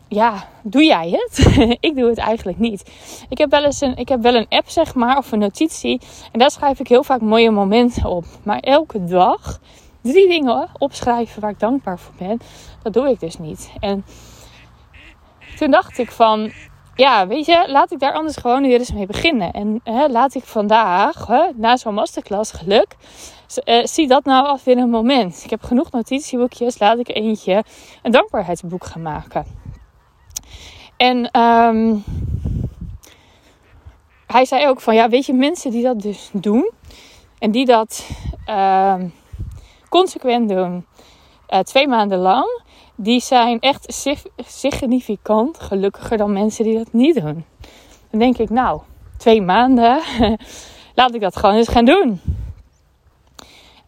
ja, 0.09 0.49
doe 0.63 0.85
jij 0.85 1.11
het? 1.11 1.47
ik 1.81 1.97
doe 1.97 2.09
het 2.09 2.19
eigenlijk 2.19 2.59
niet. 2.59 2.91
Ik 3.29 3.39
heb, 3.39 3.51
wel 3.51 3.65
eens 3.65 3.81
een, 3.81 3.97
ik 3.97 4.09
heb 4.09 4.23
wel 4.23 4.35
een 4.35 4.47
app, 4.49 4.69
zeg 4.69 4.95
maar, 4.95 5.19
of 5.19 5.33
een 5.33 5.39
notitie. 5.39 6.01
En 6.33 6.39
daar 6.39 6.51
schrijf 6.51 6.81
ik 6.81 6.89
heel 6.89 7.05
vaak 7.05 7.21
mooie 7.21 7.51
momenten 7.51 8.05
op. 8.05 8.25
Maar 8.43 8.59
elke 8.59 9.05
dag 9.05 9.61
drie 10.03 10.29
dingen 10.29 10.69
opschrijven 10.79 11.41
waar 11.41 11.51
ik 11.51 11.61
dankbaar 11.61 11.99
voor 11.99 12.15
ben, 12.19 12.41
dat 12.83 12.93
doe 12.93 13.09
ik 13.09 13.21
dus 13.21 13.39
niet. 13.39 13.73
En 13.81 14.05
toen 15.57 15.71
dacht 15.71 15.99
ik 15.99 16.11
van, 16.11 16.53
ja, 16.95 17.27
weet 17.27 17.47
je, 17.47 17.65
laat 17.69 17.93
ik 17.93 17.99
daar 17.99 18.13
anders 18.13 18.37
gewoon 18.37 18.63
weer 18.63 18.79
eens 18.79 18.93
mee 18.93 19.07
beginnen. 19.07 19.53
En 19.53 19.81
hè, 19.85 20.09
laat 20.09 20.35
ik 20.35 20.45
vandaag, 20.45 21.27
hè, 21.27 21.45
na 21.55 21.77
zo'n 21.77 21.95
masterclass, 21.95 22.53
geluk, 22.53 22.97
uh, 23.65 23.85
zie 23.85 24.09
dat 24.09 24.25
nou 24.25 24.47
af 24.47 24.67
in 24.67 24.79
een 24.79 24.91
moment. 24.91 25.41
Ik 25.45 25.51
heb 25.51 25.63
genoeg 25.63 25.91
notitieboekjes, 25.91 26.79
laat 26.79 26.99
ik 26.99 27.09
eentje 27.09 27.65
een 28.03 28.13
dankbaarheidsboek 28.13 28.85
gaan 28.85 29.03
maken. 29.03 29.47
En 30.97 31.41
um, 31.41 32.05
hij 34.27 34.45
zei 34.45 34.69
ook 34.69 34.81
van 34.81 34.95
ja, 34.95 35.09
weet 35.09 35.27
je, 35.27 35.33
mensen 35.33 35.71
die 35.71 35.83
dat 35.83 36.03
dus 36.03 36.31
doen 36.33 36.71
en 37.39 37.51
die 37.51 37.67
dat 37.67 38.09
uh, 38.49 38.95
consequent 39.93 40.49
doen, 40.49 40.87
uh, 41.49 41.59
twee 41.59 41.89
maanden 41.89 42.19
lang, 42.19 42.63
die 42.97 43.21
zijn 43.21 43.61
echt 43.61 44.07
significant 44.37 45.61
gelukkiger 45.61 46.17
dan 46.17 46.33
mensen 46.33 46.65
die 46.65 46.77
dat 46.77 46.93
niet 46.93 47.15
doen. 47.15 47.45
Dan 48.11 48.21
denk 48.21 48.39
ik, 48.39 48.51
nou, 48.51 48.81
twee 49.19 49.43
maanden, 49.43 50.01
laat 50.95 51.15
ik 51.15 51.21
dat 51.21 51.37
gewoon 51.37 51.55
eens 51.55 51.69
gaan 51.69 51.85
doen. 51.85 52.21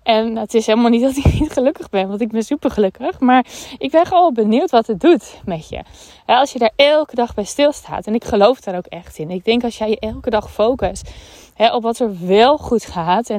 En 0.02 0.36
het 0.36 0.54
is 0.54 0.66
helemaal 0.66 0.90
niet 0.90 1.02
dat 1.02 1.16
ik 1.16 1.40
niet 1.40 1.52
gelukkig 1.52 1.90
ben, 1.90 2.08
want 2.08 2.20
ik 2.20 2.30
ben 2.30 2.42
super 2.42 2.70
gelukkig. 2.70 3.20
Maar 3.20 3.46
ik 3.78 3.90
ben 3.90 4.06
gewoon 4.06 4.34
benieuwd 4.34 4.70
wat 4.70 4.86
het 4.86 5.00
doet 5.00 5.40
met 5.44 5.68
je. 5.68 5.82
als 6.26 6.52
je 6.52 6.58
daar 6.58 6.72
elke 6.76 7.14
dag 7.14 7.34
bij 7.34 7.44
stilstaat. 7.44 8.06
En 8.06 8.14
ik 8.14 8.24
geloof 8.24 8.60
daar 8.60 8.76
ook 8.76 8.86
echt 8.86 9.18
in. 9.18 9.30
Ik 9.30 9.44
denk 9.44 9.64
als 9.64 9.78
jij 9.78 9.88
je 9.88 9.98
elke 9.98 10.30
dag 10.30 10.52
focust 10.52 11.10
op 11.56 11.82
wat 11.82 11.98
er 11.98 12.26
wel 12.26 12.58
goed 12.58 12.84
gaat. 12.84 13.30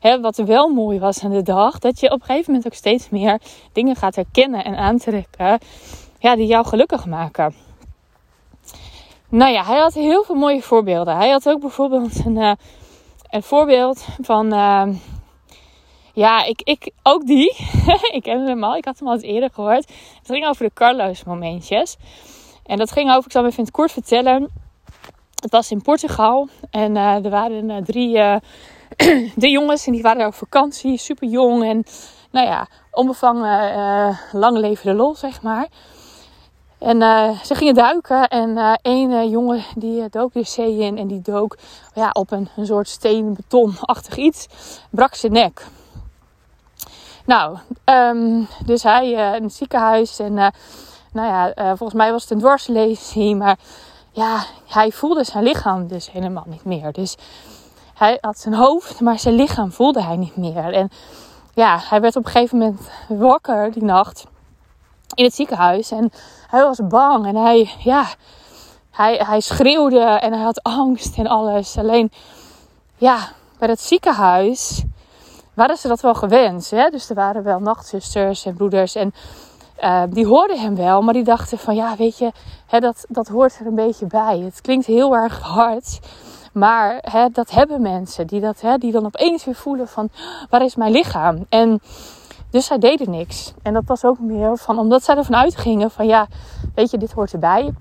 En 0.00 0.20
wat 0.20 0.38
er 0.38 0.46
wel 0.46 0.68
mooi 0.68 0.98
was 0.98 1.24
aan 1.24 1.30
de 1.30 1.42
dag. 1.42 1.78
Dat 1.78 2.00
je 2.00 2.10
op 2.10 2.20
een 2.20 2.26
gegeven 2.26 2.52
moment 2.52 2.72
ook 2.72 2.78
steeds 2.78 3.10
meer 3.10 3.40
dingen 3.72 3.96
gaat 3.96 4.14
herkennen 4.14 4.64
en 4.64 4.76
aantrekken. 4.76 5.58
Ja, 6.18 6.36
die 6.36 6.46
jou 6.46 6.66
gelukkig 6.66 7.06
maken. 7.06 7.54
Nou 9.28 9.52
ja, 9.52 9.64
hij 9.64 9.78
had 9.78 9.94
heel 9.94 10.22
veel 10.22 10.34
mooie 10.34 10.62
voorbeelden. 10.62 11.16
Hij 11.16 11.30
had 11.30 11.48
ook 11.48 11.60
bijvoorbeeld 11.60 12.24
een, 12.24 12.36
uh, 12.36 12.52
een 13.30 13.42
voorbeeld 13.42 14.06
van. 14.20 14.54
Uh, 14.54 14.88
ja, 16.14 16.44
ik, 16.44 16.60
ik 16.62 16.90
ook 17.02 17.26
die. 17.26 17.56
ik 18.16 18.22
ken 18.22 18.46
hem 18.46 18.64
al. 18.64 18.76
Ik 18.76 18.84
had 18.84 18.98
hem 18.98 19.08
al 19.08 19.14
eens 19.14 19.22
eerder 19.22 19.50
gehoord. 19.52 19.92
Het 20.18 20.26
ging 20.26 20.46
over 20.46 20.64
de 20.64 20.72
Carlos 20.74 21.24
momentjes. 21.24 21.96
En 22.66 22.78
dat 22.78 22.92
ging 22.92 23.10
over, 23.10 23.24
ik 23.24 23.32
zal 23.32 23.42
me 23.42 23.48
even 23.48 23.70
kort 23.70 23.92
vertellen. 23.92 24.61
Het 25.42 25.50
was 25.50 25.70
in 25.70 25.82
Portugal. 25.82 26.48
En 26.70 26.94
uh, 26.94 27.24
er 27.24 27.30
waren 27.30 27.70
uh, 27.70 27.76
drie, 27.76 28.16
uh, 28.16 28.36
drie 29.36 29.50
jongens. 29.50 29.86
En 29.86 29.92
die 29.92 30.02
waren 30.02 30.26
op 30.26 30.34
vakantie. 30.34 30.98
Super 30.98 31.28
jong. 31.28 31.64
En 31.64 31.84
nou 32.30 32.46
ja, 32.46 32.66
onbevangen, 32.90 34.18
lang 34.32 34.56
leven 34.56 34.90
de 34.90 34.96
lol, 34.96 35.14
zeg 35.14 35.42
maar. 35.42 35.68
En 36.78 37.00
ze 37.44 37.54
gingen 37.54 37.74
duiken. 37.74 38.28
En 38.28 38.78
één 38.82 39.30
jongen 39.30 39.62
die 39.74 40.08
dook 40.08 40.32
de 40.32 40.44
zee 40.44 40.78
in. 40.78 40.98
En 40.98 41.06
die 41.06 41.20
dook 41.20 41.56
ja, 41.94 42.10
op 42.12 42.30
een, 42.30 42.48
soort 42.62 42.88
steen 42.88 43.34
betonachtig 43.34 44.16
iets. 44.16 44.48
Brak 44.90 45.14
zijn 45.14 45.32
nek. 45.32 45.66
Nou, 47.24 47.58
um, 47.84 48.46
dus 48.64 48.82
hij 48.82 49.10
in 49.10 49.42
het 49.42 49.54
ziekenhuis. 49.54 50.18
En 50.18 50.34
nou 51.12 51.28
ja, 51.28 51.52
volgens 51.76 51.98
mij 51.98 52.12
was 52.12 52.22
het 52.22 52.30
een 52.30 52.38
dwarslesie. 52.38 53.36
Maar 53.36 53.58
ja, 54.12 54.44
hij 54.66 54.90
voelde 54.90 55.24
zijn 55.24 55.44
lichaam 55.44 55.86
dus 55.86 56.10
helemaal 56.10 56.46
niet 56.46 56.64
meer. 56.64 56.92
Dus 56.92 57.16
hij 57.94 58.18
had 58.20 58.38
zijn 58.38 58.54
hoofd, 58.54 59.00
maar 59.00 59.18
zijn 59.18 59.34
lichaam 59.34 59.72
voelde 59.72 60.02
hij 60.02 60.16
niet 60.16 60.36
meer. 60.36 60.72
En 60.72 60.90
ja, 61.54 61.78
hij 61.82 62.00
werd 62.00 62.16
op 62.16 62.24
een 62.24 62.30
gegeven 62.30 62.58
moment 62.58 62.80
wakker 63.08 63.72
die 63.72 63.84
nacht 63.84 64.24
in 65.14 65.24
het 65.24 65.34
ziekenhuis. 65.34 65.90
En 65.90 66.12
hij 66.46 66.62
was 66.62 66.80
bang 66.88 67.26
en 67.26 67.36
hij, 67.36 67.70
ja, 67.78 68.06
hij, 68.90 69.20
hij 69.26 69.40
schreeuwde 69.40 70.00
en 70.00 70.32
hij 70.32 70.42
had 70.42 70.62
angst 70.62 71.18
en 71.18 71.26
alles. 71.26 71.76
Alleen, 71.78 72.12
ja, 72.96 73.18
bij 73.58 73.68
dat 73.68 73.80
ziekenhuis 73.80 74.82
waren 75.54 75.76
ze 75.76 75.88
dat 75.88 76.00
wel 76.00 76.14
gewend. 76.14 76.70
Hè? 76.70 76.88
Dus 76.88 77.08
er 77.08 77.14
waren 77.14 77.42
wel 77.42 77.58
nachtzusters 77.58 78.44
en 78.44 78.54
broeders 78.54 78.94
en 78.94 79.14
uh, 79.84 80.02
die 80.10 80.26
hoorden 80.26 80.60
hem 80.60 80.76
wel, 80.76 81.02
maar 81.02 81.14
die 81.14 81.24
dachten 81.24 81.58
van 81.58 81.74
ja, 81.74 81.96
weet 81.96 82.18
je, 82.18 82.32
hè, 82.66 82.78
dat, 82.80 83.04
dat 83.08 83.28
hoort 83.28 83.58
er 83.58 83.66
een 83.66 83.74
beetje 83.74 84.06
bij. 84.06 84.38
Het 84.38 84.60
klinkt 84.60 84.86
heel 84.86 85.14
erg 85.14 85.40
hard, 85.58 86.00
maar 86.52 86.98
hè, 87.00 87.28
dat 87.28 87.50
hebben 87.50 87.82
mensen 87.82 88.26
die, 88.26 88.40
dat, 88.40 88.60
hè, 88.60 88.78
die 88.78 88.92
dan 88.92 89.04
opeens 89.04 89.44
weer 89.44 89.54
voelen 89.54 89.88
van 89.88 90.08
waar 90.50 90.62
is 90.62 90.76
mijn 90.76 90.92
lichaam? 90.92 91.46
En 91.48 91.80
dus 92.50 92.66
zij 92.66 92.78
deden 92.78 93.10
niks. 93.10 93.54
En 93.62 93.72
dat 93.72 93.84
was 93.86 94.04
ook 94.04 94.18
meer 94.18 94.56
van, 94.56 94.78
omdat 94.78 95.04
zij 95.04 95.16
ervan 95.16 95.36
uitgingen 95.36 95.90
van 95.90 96.06
ja, 96.06 96.26
weet 96.74 96.90
je, 96.90 96.98
dit 96.98 97.12
hoort 97.12 97.32
erbij. 97.32 97.74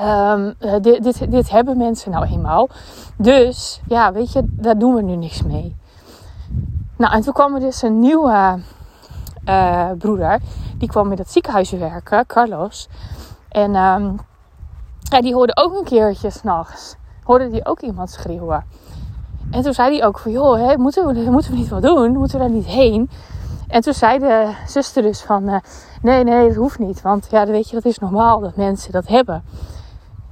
Um, 0.00 0.54
dit, 0.80 1.02
dit, 1.02 1.30
dit 1.30 1.50
hebben 1.50 1.76
mensen 1.76 2.10
nou 2.10 2.26
eenmaal. 2.26 2.68
Dus 3.16 3.80
ja, 3.88 4.12
weet 4.12 4.32
je, 4.32 4.42
daar 4.44 4.78
doen 4.78 4.94
we 4.94 5.02
nu 5.02 5.16
niks 5.16 5.42
mee. 5.42 5.76
Nou, 6.96 7.12
en 7.12 7.20
toen 7.20 7.32
kwam 7.32 7.54
er 7.54 7.60
dus 7.60 7.82
een 7.82 8.00
nieuwe 8.00 8.58
uh, 9.48 9.90
broeder. 9.98 10.40
Die 10.78 10.88
kwam 10.88 11.10
in 11.10 11.16
dat 11.16 11.30
ziekenhuis 11.30 11.70
werken, 11.70 12.26
Carlos. 12.26 12.88
En 13.48 13.74
um, 13.74 14.18
ja, 15.00 15.20
die 15.20 15.34
hoorde 15.34 15.56
ook 15.56 15.78
een 15.78 15.84
keertje 15.84 16.30
s'nachts. 16.30 16.96
Hoorde 17.24 17.50
die 17.50 17.66
ook 17.66 17.80
iemand 17.80 18.10
schreeuwen. 18.10 18.64
En 19.50 19.62
toen 19.62 19.74
zei 19.74 19.96
hij 19.96 20.06
ook 20.06 20.18
van, 20.18 20.32
joh, 20.32 20.68
hè, 20.68 20.76
moeten, 20.76 21.06
we, 21.06 21.30
moeten 21.30 21.50
we 21.50 21.56
niet 21.56 21.68
wat 21.68 21.82
doen? 21.82 22.12
Moeten 22.12 22.38
we 22.38 22.44
daar 22.44 22.54
niet 22.54 22.66
heen? 22.66 23.10
En 23.68 23.80
toen 23.80 23.94
zei 23.94 24.18
de 24.18 24.52
zuster 24.66 25.02
dus 25.02 25.22
van, 25.22 25.48
uh, 25.48 25.56
nee, 26.02 26.24
nee, 26.24 26.48
dat 26.48 26.56
hoeft 26.56 26.78
niet. 26.78 27.02
Want 27.02 27.26
ja, 27.30 27.46
weet 27.46 27.68
je, 27.68 27.74
dat 27.74 27.84
is 27.84 27.98
normaal 27.98 28.40
dat 28.40 28.56
mensen 28.56 28.92
dat 28.92 29.06
hebben. 29.06 29.44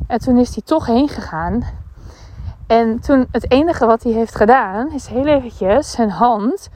En 0.07 0.19
toen 0.19 0.39
is 0.39 0.55
hij 0.55 0.63
toch 0.65 0.87
heen 0.87 1.09
gegaan. 1.09 1.65
En 2.67 3.01
toen 3.01 3.27
het 3.31 3.51
enige 3.51 3.87
wat 3.87 4.03
hij 4.03 4.13
heeft 4.13 4.35
gedaan, 4.35 4.93
is 4.93 5.07
heel 5.07 5.27
eventjes 5.27 5.91
zijn 5.91 6.11
hand 6.11 6.69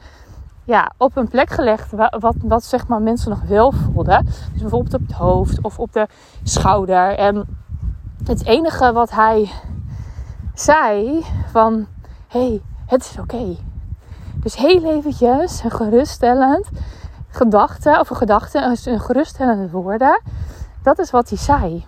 ja, 0.69 0.91
op 0.97 1.17
een 1.17 1.27
plek 1.27 1.49
gelegd 1.49 1.91
wat, 2.19 2.35
wat 2.41 2.63
zeg 2.63 2.87
maar 2.87 3.01
mensen 3.01 3.29
nog 3.29 3.41
wel 3.41 3.71
voelden. 3.71 4.25
Dus 4.25 4.61
bijvoorbeeld 4.61 4.93
op 4.93 5.07
het 5.07 5.11
hoofd 5.11 5.61
of 5.61 5.79
op 5.79 5.93
de 5.93 6.07
schouder. 6.43 7.17
En 7.17 7.57
het 8.23 8.45
enige 8.45 8.91
wat 8.91 9.11
hij 9.11 9.51
zei 10.53 11.25
van, 11.51 11.87
hey, 12.27 12.61
het 12.85 13.01
is 13.01 13.17
oké. 13.19 13.55
Dus 14.35 14.55
heel 14.55 14.83
eventjes 14.83 15.63
een 15.63 15.71
geruststellend 15.71 16.69
gedachte, 17.29 17.97
of 17.99 18.09
een 18.09 18.15
gedachte, 18.15 18.77
een 18.83 18.99
geruststellende 18.99 19.69
woorden. 19.69 20.21
Dat 20.83 20.99
is 20.99 21.11
wat 21.11 21.29
hij 21.29 21.37
zei. 21.37 21.85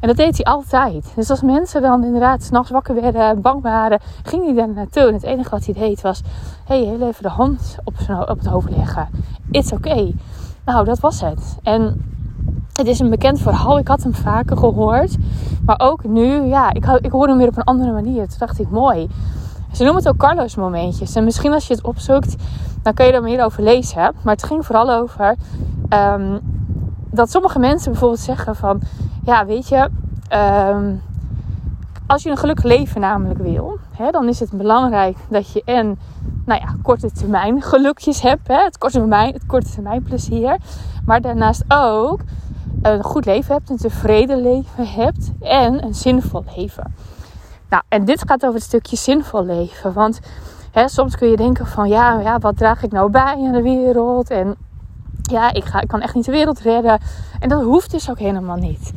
En 0.00 0.08
dat 0.08 0.16
deed 0.16 0.36
hij 0.36 0.52
altijd. 0.52 1.12
Dus 1.14 1.30
als 1.30 1.42
mensen 1.42 1.82
dan 1.82 2.04
inderdaad 2.04 2.42
s'nachts 2.42 2.70
wakker 2.70 2.94
werden, 2.94 3.40
bang 3.40 3.62
waren, 3.62 4.00
ging 4.22 4.44
hij 4.44 4.54
daar 4.54 4.68
naartoe. 4.68 5.06
En 5.06 5.14
het 5.14 5.22
enige 5.22 5.50
wat 5.50 5.64
hij 5.64 5.74
deed 5.74 6.00
was: 6.00 6.22
hey, 6.64 6.78
heel 6.78 7.08
even 7.08 7.22
de 7.22 7.28
hand 7.28 7.76
op, 7.84 7.94
op 8.20 8.38
het 8.38 8.46
hoofd 8.46 8.70
leggen. 8.70 9.08
It's 9.50 9.72
okay. 9.72 10.14
Nou, 10.64 10.84
dat 10.84 11.00
was 11.00 11.20
het. 11.20 11.58
En 11.62 12.04
het 12.72 12.86
is 12.86 12.98
een 12.98 13.10
bekend 13.10 13.40
verhaal. 13.40 13.78
Ik 13.78 13.88
had 13.88 14.02
hem 14.02 14.14
vaker 14.14 14.56
gehoord. 14.56 15.16
Maar 15.64 15.80
ook 15.80 16.04
nu, 16.04 16.42
ja, 16.42 16.72
ik, 16.72 16.86
ik 17.00 17.10
hoorde 17.10 17.28
hem 17.28 17.38
weer 17.38 17.48
op 17.48 17.56
een 17.56 17.64
andere 17.64 17.92
manier. 17.92 18.28
Toen 18.28 18.38
dacht 18.38 18.60
ik, 18.60 18.70
mooi. 18.70 19.08
Ze 19.72 19.82
noemen 19.82 20.02
het 20.02 20.12
ook 20.12 20.18
Carlos 20.18 20.54
momentjes. 20.54 21.14
En 21.14 21.24
misschien 21.24 21.52
als 21.52 21.66
je 21.66 21.74
het 21.74 21.84
opzoekt, 21.84 22.36
dan 22.82 22.94
kun 22.94 23.06
je 23.06 23.12
er 23.12 23.22
meer 23.22 23.44
over 23.44 23.62
lezen. 23.62 24.14
Maar 24.22 24.34
het 24.34 24.44
ging 24.44 24.66
vooral 24.66 24.90
over 24.90 25.34
um, 25.88 26.40
dat 27.10 27.30
sommige 27.30 27.58
mensen 27.58 27.90
bijvoorbeeld 27.90 28.20
zeggen 28.20 28.56
van... 28.56 28.80
Ja, 29.24 29.46
weet 29.46 29.68
je... 29.68 29.88
Um, 30.74 31.02
als 32.06 32.22
je 32.22 32.30
een 32.30 32.36
gelukkig 32.36 32.64
leven 32.64 33.00
namelijk 33.00 33.38
wil... 33.38 33.78
Hè, 33.96 34.10
dan 34.10 34.28
is 34.28 34.40
het 34.40 34.50
belangrijk 34.50 35.16
dat 35.28 35.52
je 35.52 35.62
en... 35.64 35.98
Nou 36.44 36.60
ja, 36.60 36.74
korte 36.82 37.12
termijn 37.12 37.62
gelukjes 37.62 38.20
hebt. 38.20 38.48
Hè, 38.48 38.62
het, 38.62 38.78
korte 38.78 38.98
termijn, 38.98 39.32
het 39.32 39.46
korte 39.46 39.70
termijn 39.70 40.02
plezier. 40.02 40.56
Maar 41.04 41.20
daarnaast 41.20 41.64
ook 41.68 42.20
een 42.82 43.02
goed 43.02 43.24
leven 43.24 43.54
hebt. 43.54 43.70
Een 43.70 43.76
tevreden 43.76 44.42
leven 44.42 44.86
hebt. 44.86 45.32
En 45.40 45.84
een 45.84 45.94
zinvol 45.94 46.44
leven. 46.56 46.94
Nou, 47.68 47.82
en 47.88 48.04
dit 48.04 48.22
gaat 48.26 48.42
over 48.42 48.54
het 48.54 48.64
stukje 48.64 48.96
zinvol 48.96 49.44
leven. 49.44 49.92
Want... 49.92 50.20
Hè, 50.70 50.88
soms 50.88 51.16
kun 51.16 51.28
je 51.28 51.36
denken 51.36 51.66
van 51.66 51.88
ja, 51.88 52.20
ja, 52.20 52.38
wat 52.38 52.56
draag 52.56 52.82
ik 52.82 52.92
nou 52.92 53.10
bij 53.10 53.36
aan 53.36 53.52
de 53.52 53.62
wereld? 53.62 54.30
En 54.30 54.56
ja, 55.30 55.52
ik, 55.52 55.64
ga, 55.64 55.80
ik 55.80 55.88
kan 55.88 56.00
echt 56.00 56.14
niet 56.14 56.24
de 56.24 56.32
wereld 56.32 56.60
redden. 56.60 57.00
En 57.38 57.48
dat 57.48 57.62
hoeft 57.62 57.90
dus 57.90 58.10
ook 58.10 58.18
helemaal 58.18 58.56
niet. 58.56 58.92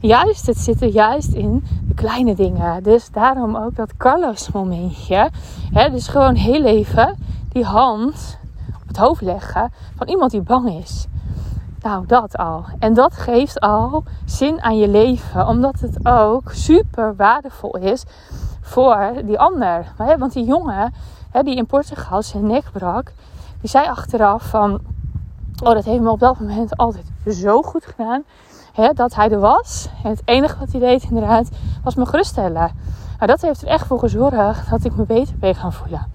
Juist, 0.00 0.46
het 0.46 0.58
zit 0.58 0.82
er 0.82 0.88
juist 0.88 1.32
in 1.32 1.64
de 1.88 1.94
kleine 1.94 2.34
dingen. 2.34 2.82
Dus 2.82 3.10
daarom 3.10 3.56
ook 3.56 3.76
dat 3.76 3.96
Carlos 3.96 4.50
momentje. 4.52 5.30
Hè, 5.72 5.90
dus 5.90 6.08
gewoon 6.08 6.34
heel 6.34 6.64
even 6.64 7.16
die 7.48 7.64
hand 7.64 8.38
op 8.82 8.88
het 8.88 8.96
hoofd 8.96 9.20
leggen 9.20 9.72
van 9.96 10.08
iemand 10.08 10.30
die 10.30 10.42
bang 10.42 10.70
is. 10.70 11.06
Nou, 11.80 12.06
dat 12.06 12.36
al. 12.36 12.64
En 12.78 12.94
dat 12.94 13.12
geeft 13.12 13.60
al 13.60 14.04
zin 14.24 14.62
aan 14.62 14.78
je 14.78 14.88
leven. 14.88 15.46
Omdat 15.46 15.80
het 15.80 16.06
ook 16.06 16.50
super 16.52 17.16
waardevol 17.16 17.76
is 17.76 18.04
voor 18.60 19.12
die 19.24 19.38
ander. 19.38 19.86
Want 20.18 20.32
die 20.32 20.44
jongen 20.44 20.92
die 21.42 21.56
in 21.56 21.66
Portugal 21.66 22.22
zijn 22.22 22.46
nek 22.46 22.64
brak. 22.72 23.12
Die 23.60 23.70
zei 23.70 23.86
achteraf 23.88 24.42
van 24.42 24.80
Oh, 25.62 25.72
dat 25.72 25.84
heeft 25.84 26.00
me 26.00 26.10
op 26.10 26.20
dat 26.20 26.40
moment 26.40 26.76
altijd 26.76 27.04
zo 27.26 27.62
goed 27.62 27.86
gedaan. 27.86 28.22
Hè, 28.72 28.92
dat 28.92 29.14
hij 29.14 29.30
er 29.30 29.38
was. 29.38 29.88
En 30.04 30.10
het 30.10 30.22
enige 30.24 30.58
wat 30.58 30.70
hij 30.70 30.80
deed 30.80 31.02
inderdaad 31.02 31.48
was 31.84 31.94
me 31.94 32.06
geruststellen. 32.06 32.70
Maar 33.18 33.28
dat 33.28 33.40
heeft 33.40 33.62
er 33.62 33.68
echt 33.68 33.86
voor 33.86 33.98
gezorgd 33.98 34.70
dat 34.70 34.84
ik 34.84 34.96
me 34.96 35.04
beter 35.04 35.34
ben 35.38 35.54
gaan 35.54 35.72
voelen. 35.72 36.06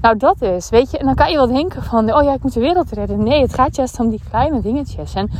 Nou, 0.00 0.16
dat 0.16 0.42
is, 0.42 0.68
weet 0.68 0.90
je, 0.90 0.98
en 0.98 1.06
dan 1.06 1.14
kan 1.14 1.30
je 1.30 1.36
wel 1.36 1.46
denken 1.46 1.82
van, 1.82 2.14
oh 2.14 2.22
ja, 2.22 2.32
ik 2.32 2.42
moet 2.42 2.52
de 2.52 2.60
wereld 2.60 2.92
redden. 2.92 3.22
Nee, 3.22 3.42
het 3.42 3.54
gaat 3.54 3.76
juist 3.76 4.00
om 4.00 4.10
die 4.10 4.22
kleine 4.30 4.60
dingetjes. 4.60 5.14
En 5.14 5.30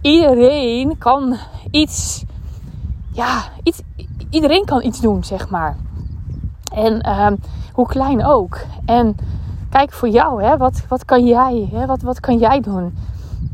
iedereen 0.00 0.98
kan 0.98 1.36
iets, 1.70 2.24
ja, 3.12 3.42
iedereen 4.30 4.64
kan 4.64 4.82
iets 4.82 5.00
doen, 5.00 5.24
zeg 5.24 5.48
maar. 5.48 5.76
En 6.74 7.20
um, 7.20 7.38
hoe 7.72 7.86
klein 7.86 8.24
ook. 8.24 8.58
En 8.84 9.16
kijk 9.76 9.92
voor 9.92 10.08
jou, 10.08 10.42
hè, 10.42 10.56
wat, 10.56 10.84
wat 10.88 11.04
kan 11.04 11.26
jij? 11.26 11.68
Hè, 11.72 11.86
wat, 11.86 12.02
wat 12.02 12.20
kan 12.20 12.38
jij 12.38 12.60
doen? 12.60 12.94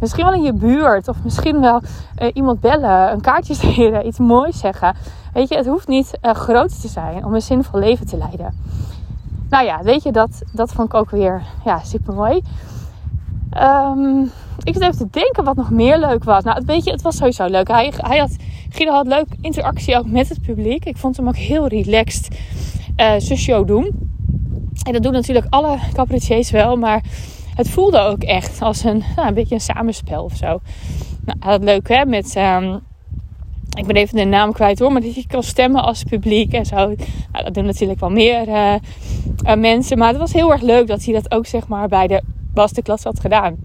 Misschien 0.01 0.25
wel 0.25 0.35
in 0.35 0.43
je 0.43 0.53
buurt 0.53 1.09
of 1.09 1.17
misschien 1.25 1.61
wel 1.61 1.81
uh, 2.23 2.29
iemand 2.33 2.61
bellen, 2.61 3.13
een 3.13 3.21
kaartje 3.21 3.55
sturen, 3.61 4.07
iets 4.07 4.19
moois 4.19 4.59
zeggen. 4.59 4.95
Weet 5.33 5.49
je, 5.49 5.57
het 5.57 5.67
hoeft 5.67 5.89
niet 5.89 6.19
uh, 6.23 6.33
groot 6.33 6.81
te 6.81 6.89
zijn 6.89 7.25
om 7.25 7.35
een 7.35 7.43
zinvol 7.43 7.81
leven 7.81 8.07
te 8.07 8.17
leiden. 8.17 8.55
Nou 9.49 9.65
ja, 9.65 9.83
weet 9.83 10.03
je, 10.03 10.13
dat, 10.13 10.43
dat 10.53 10.73
vond 10.73 10.89
ik 10.89 10.95
ook 10.95 11.11
weer 11.11 11.43
ja, 11.65 11.79
super 11.79 12.15
mooi. 12.15 12.43
Um, 13.63 14.31
ik 14.63 14.75
zit 14.75 14.83
even 14.83 14.97
te 14.97 15.09
denken 15.11 15.45
wat 15.45 15.57
nog 15.57 15.71
meer 15.71 15.99
leuk 15.99 16.25
was. 16.25 16.45
Nou, 16.45 16.63
weet 16.67 16.85
je, 16.85 16.91
het 16.91 17.03
was 17.03 17.17
sowieso 17.17 17.47
leuk. 17.47 17.69
Hij, 17.69 17.93
hij 17.97 18.19
had, 18.19 18.37
Guido 18.71 18.93
had 18.93 19.07
leuk 19.07 19.27
interactie 19.41 19.99
ook 19.99 20.07
met 20.07 20.29
het 20.29 20.43
publiek. 20.43 20.85
Ik 20.85 20.97
vond 20.97 21.17
hem 21.17 21.29
ook 21.29 21.37
heel 21.37 21.67
relaxed 21.67 22.39
uh, 22.97 23.13
zijn 23.19 23.39
show 23.39 23.67
doen. 23.67 24.10
En 24.87 24.93
dat 24.93 25.03
doen 25.03 25.13
natuurlijk 25.13 25.47
alle 25.51 25.79
cabaretiers 25.93 26.51
wel, 26.51 26.77
maar 26.77 27.03
het 27.55 27.69
voelde 27.69 27.99
ook 27.99 28.23
echt 28.23 28.63
als 28.63 28.85
een, 28.85 29.03
nou, 29.17 29.29
een 29.29 29.35
beetje 29.35 29.55
een 29.55 29.61
samenspel 29.61 30.25
of 30.25 30.37
zo. 30.37 30.61
Nou, 31.25 31.39
dat 31.41 31.65
leuk 31.65 31.89
hè, 31.89 32.05
met... 32.05 32.37
Um, 32.37 32.81
ik 33.71 33.87
ben 33.87 33.97
even 33.97 34.17
de 34.17 34.25
naam 34.25 34.53
kwijt 34.53 34.79
hoor, 34.79 34.93
maar 34.93 35.01
dat 35.01 35.15
je 35.15 35.27
kan 35.27 35.43
stemmen 35.43 35.83
als 35.83 36.03
publiek 36.03 36.53
en 36.53 36.67
zo. 36.67 36.77
Nou, 36.77 37.45
dat 37.45 37.55
doen 37.55 37.65
natuurlijk 37.65 38.01
wel 38.01 38.11
meer 38.11 38.49
uh, 38.49 38.75
uh, 39.47 39.55
mensen. 39.55 39.99
Maar 39.99 40.09
het 40.09 40.17
was 40.17 40.33
heel 40.33 40.53
erg 40.53 40.61
leuk 40.61 40.87
dat 40.87 41.05
hij 41.05 41.15
dat 41.15 41.33
ook 41.33 41.47
zeg 41.47 41.69
maar 41.69 41.89
bij 41.89 42.07
de 42.07 42.23
masterclass 42.55 43.05
had 43.05 43.21
gedaan. 43.21 43.57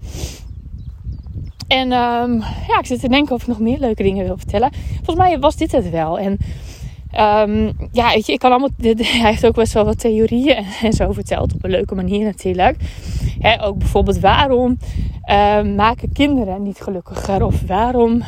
En 1.66 1.92
um, 1.92 2.40
ja, 2.40 2.78
ik 2.78 2.86
zit 2.86 3.00
te 3.00 3.08
denken 3.08 3.34
of 3.34 3.42
ik 3.42 3.48
nog 3.48 3.58
meer 3.58 3.78
leuke 3.78 4.02
dingen 4.02 4.24
wil 4.24 4.36
vertellen. 4.36 4.70
Volgens 4.94 5.16
mij 5.16 5.38
was 5.38 5.56
dit 5.56 5.72
het 5.72 5.90
wel. 5.90 6.18
En 6.18 6.38
Um, 7.12 7.72
ja, 7.92 8.12
weet 8.12 8.26
je, 8.26 8.32
ik 8.32 8.38
kan 8.38 8.50
allemaal. 8.50 8.68
Hij 8.82 9.30
heeft 9.30 9.46
ook 9.46 9.54
best 9.54 9.72
wel 9.72 9.84
wat 9.84 9.98
theorieën 9.98 10.64
en, 10.82 10.92
zo 10.92 11.12
verteld. 11.12 11.54
Op 11.54 11.64
een 11.64 11.70
leuke 11.70 11.94
manier 11.94 12.24
natuurlijk. 12.24 12.76
Ook 13.60 13.78
bijvoorbeeld 13.78 14.20
waarom 14.20 14.78
uh, 15.30 15.62
maken 15.62 16.12
kinderen 16.12 16.62
niet 16.62 16.80
gelukkiger? 16.80 17.44
Of 17.44 17.62
waarom 17.66 18.22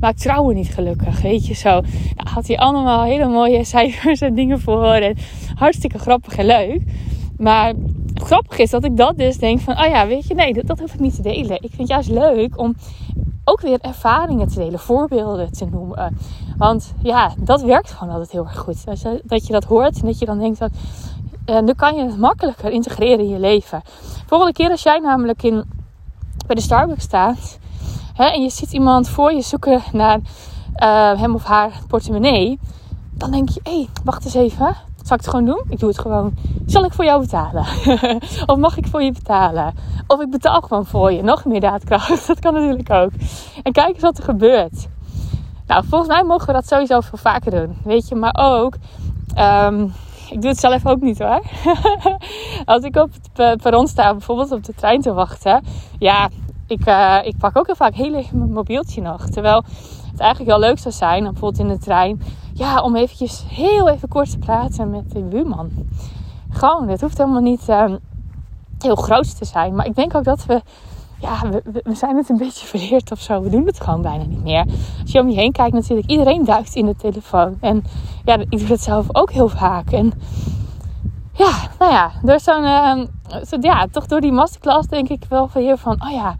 maakt 0.00 0.20
trouwen 0.20 0.54
niet 0.54 0.74
gelukkig? 0.74 1.22
Weet 1.22 1.46
je 1.46 1.54
zo. 1.54 1.70
Nou, 1.70 2.28
had 2.28 2.46
hij 2.46 2.58
allemaal 2.58 3.04
hele 3.04 3.28
mooie 3.28 3.64
cijfers 3.74 4.20
en 4.20 4.34
dingen 4.34 4.60
voor. 4.60 4.94
En 4.94 5.16
hartstikke 5.54 5.98
grappig 5.98 6.36
en 6.36 6.46
leuk. 6.46 6.82
Maar 7.36 7.72
grappig 8.14 8.58
is 8.58 8.70
dat 8.70 8.84
ik 8.84 8.96
dat 8.96 9.18
dus 9.18 9.36
denk 9.36 9.60
van, 9.60 9.78
oh 9.78 9.86
ja, 9.86 10.06
weet 10.06 10.26
je, 10.26 10.34
nee, 10.34 10.52
dat, 10.52 10.66
dat 10.66 10.78
hoef 10.78 10.94
ik 10.94 11.00
niet 11.00 11.14
te 11.14 11.22
delen. 11.22 11.62
Ik 11.62 11.70
vind 11.74 11.78
het 11.78 11.88
juist 11.88 12.08
leuk 12.08 12.58
om 12.58 12.74
ook 13.50 13.60
weer 13.60 13.78
ervaringen 13.80 14.48
te 14.48 14.54
delen, 14.54 14.78
voorbeelden 14.78 15.52
te 15.52 15.64
noemen. 15.64 16.18
Want 16.56 16.92
ja, 17.02 17.32
dat 17.38 17.62
werkt 17.62 17.90
gewoon 17.90 18.12
altijd 18.12 18.30
heel 18.30 18.44
erg 18.44 18.58
goed. 18.58 18.84
Dat 19.24 19.46
je 19.46 19.52
dat 19.52 19.64
hoort 19.64 20.00
en 20.00 20.06
dat 20.06 20.18
je 20.18 20.26
dan 20.26 20.38
denkt 20.38 20.58
dat. 20.58 20.70
En 21.44 21.66
dan 21.66 21.74
kan 21.74 21.94
je 21.94 22.02
het 22.02 22.18
makkelijker 22.18 22.70
integreren 22.70 23.18
in 23.18 23.28
je 23.28 23.38
leven. 23.38 23.82
Volgende 24.26 24.52
keer 24.52 24.70
als 24.70 24.82
jij 24.82 24.98
namelijk 24.98 25.42
in, 25.42 25.64
bij 26.46 26.54
de 26.54 26.62
Starbucks 26.62 27.02
staat 27.02 27.58
hè, 28.14 28.24
en 28.24 28.42
je 28.42 28.50
ziet 28.50 28.72
iemand 28.72 29.08
voor 29.08 29.32
je 29.32 29.42
zoeken 29.42 29.82
naar 29.92 30.18
uh, 30.76 31.20
hem 31.20 31.34
of 31.34 31.44
haar 31.44 31.72
portemonnee, 31.88 32.58
dan 33.10 33.30
denk 33.30 33.48
je: 33.48 33.60
hé, 33.62 33.72
hey, 33.72 33.88
wacht 34.04 34.24
eens 34.24 34.34
even. 34.34 34.76
Ik 35.18 35.24
het 35.24 35.28
gewoon 35.34 35.44
doen? 35.44 35.62
Ik 35.68 35.78
doe 35.78 35.88
het 35.88 35.98
gewoon. 35.98 36.34
Zal 36.66 36.84
ik 36.84 36.92
voor 36.92 37.04
jou 37.04 37.20
betalen? 37.20 37.64
of 38.50 38.56
mag 38.56 38.76
ik 38.76 38.86
voor 38.86 39.02
je 39.02 39.12
betalen? 39.12 39.74
Of 40.06 40.20
ik 40.20 40.30
betaal 40.30 40.60
gewoon 40.60 40.86
voor 40.86 41.12
je. 41.12 41.22
Nog 41.22 41.44
meer 41.44 41.60
daadkracht. 41.60 42.26
Dat 42.26 42.38
kan 42.38 42.54
natuurlijk 42.54 42.90
ook. 42.90 43.10
En 43.62 43.72
kijk 43.72 43.88
eens 43.88 44.02
wat 44.02 44.18
er 44.18 44.24
gebeurt. 44.24 44.88
Nou, 45.66 45.84
volgens 45.88 46.10
mij 46.10 46.22
mogen 46.22 46.46
we 46.46 46.52
dat 46.52 46.66
sowieso 46.66 47.00
veel 47.00 47.18
vaker 47.18 47.50
doen. 47.50 47.76
Weet 47.84 48.08
je, 48.08 48.14
maar 48.14 48.36
ook. 48.38 48.74
Ehm, 49.34 49.82
ik 50.30 50.40
doe 50.40 50.50
het 50.50 50.58
zelf 50.58 50.86
ook 50.86 51.00
niet 51.00 51.18
hoor. 51.18 51.42
Als 52.74 52.82
ik 52.82 52.96
op 52.96 53.10
het 53.32 53.62
perron 53.62 53.86
sta, 53.86 54.12
bijvoorbeeld 54.12 54.52
op 54.52 54.64
de 54.64 54.74
trein 54.74 55.00
te 55.00 55.12
wachten. 55.12 55.64
Ja, 55.98 56.28
ik, 56.66 56.86
uh, 56.86 57.18
ik 57.22 57.38
pak 57.38 57.58
ook 57.58 57.66
heel 57.66 57.74
vaak 57.74 57.94
heel 57.94 58.14
even 58.14 58.38
mijn 58.38 58.52
mobieltje 58.52 59.02
nog. 59.02 59.28
Terwijl 59.28 59.64
het 60.10 60.20
eigenlijk 60.20 60.50
wel 60.50 60.68
leuk 60.68 60.78
zou 60.78 60.94
zijn, 60.94 61.22
bijvoorbeeld 61.22 61.58
in 61.58 61.68
de 61.68 61.78
trein. 61.78 62.22
Ja, 62.60 62.80
om 62.80 62.96
eventjes 62.96 63.44
heel 63.48 63.88
even 63.88 64.08
kort 64.08 64.30
te 64.30 64.38
praten 64.38 64.90
met 64.90 65.12
de 65.12 65.20
buurman. 65.20 65.70
Gewoon, 66.50 66.88
het 66.88 67.00
hoeft 67.00 67.18
helemaal 67.18 67.40
niet 67.40 67.68
uh, 67.68 67.84
heel 68.78 68.96
groot 68.96 69.38
te 69.38 69.44
zijn. 69.44 69.74
Maar 69.74 69.86
ik 69.86 69.94
denk 69.94 70.14
ook 70.14 70.24
dat 70.24 70.44
we 70.44 70.62
ja, 71.20 71.48
we, 71.50 71.80
we, 71.84 71.94
zijn 71.94 72.16
het 72.16 72.28
een 72.28 72.36
beetje 72.36 72.66
verleerd 72.76 73.12
of 73.12 73.20
zo. 73.20 73.42
We 73.42 73.50
doen 73.50 73.66
het 73.66 73.80
gewoon 73.80 74.02
bijna 74.02 74.24
niet 74.24 74.42
meer. 74.42 74.66
Als 75.02 75.12
je 75.12 75.20
om 75.20 75.28
je 75.28 75.36
heen 75.36 75.52
kijkt, 75.52 75.74
natuurlijk, 75.74 76.10
iedereen 76.10 76.44
duikt 76.44 76.74
in 76.74 76.86
de 76.86 76.96
telefoon. 76.96 77.56
En 77.60 77.84
ja, 78.24 78.36
ik 78.36 78.58
doe 78.58 78.68
het 78.68 78.82
zelf 78.82 79.06
ook 79.12 79.32
heel 79.32 79.48
vaak. 79.48 79.92
En 79.92 80.12
ja, 81.32 81.52
nou 81.78 81.92
ja, 81.92 82.10
door 82.22 82.40
zo'n, 82.40 82.64
uh, 82.64 83.04
zo, 83.48 83.56
ja, 83.60 83.86
toch 83.90 84.06
door 84.06 84.20
die 84.20 84.32
masterclass 84.32 84.88
denk 84.88 85.08
ik 85.08 85.24
wel 85.28 85.48
van 85.48 85.62
hier 85.62 85.76
van, 85.76 86.02
oh 86.04 86.10
ja, 86.10 86.36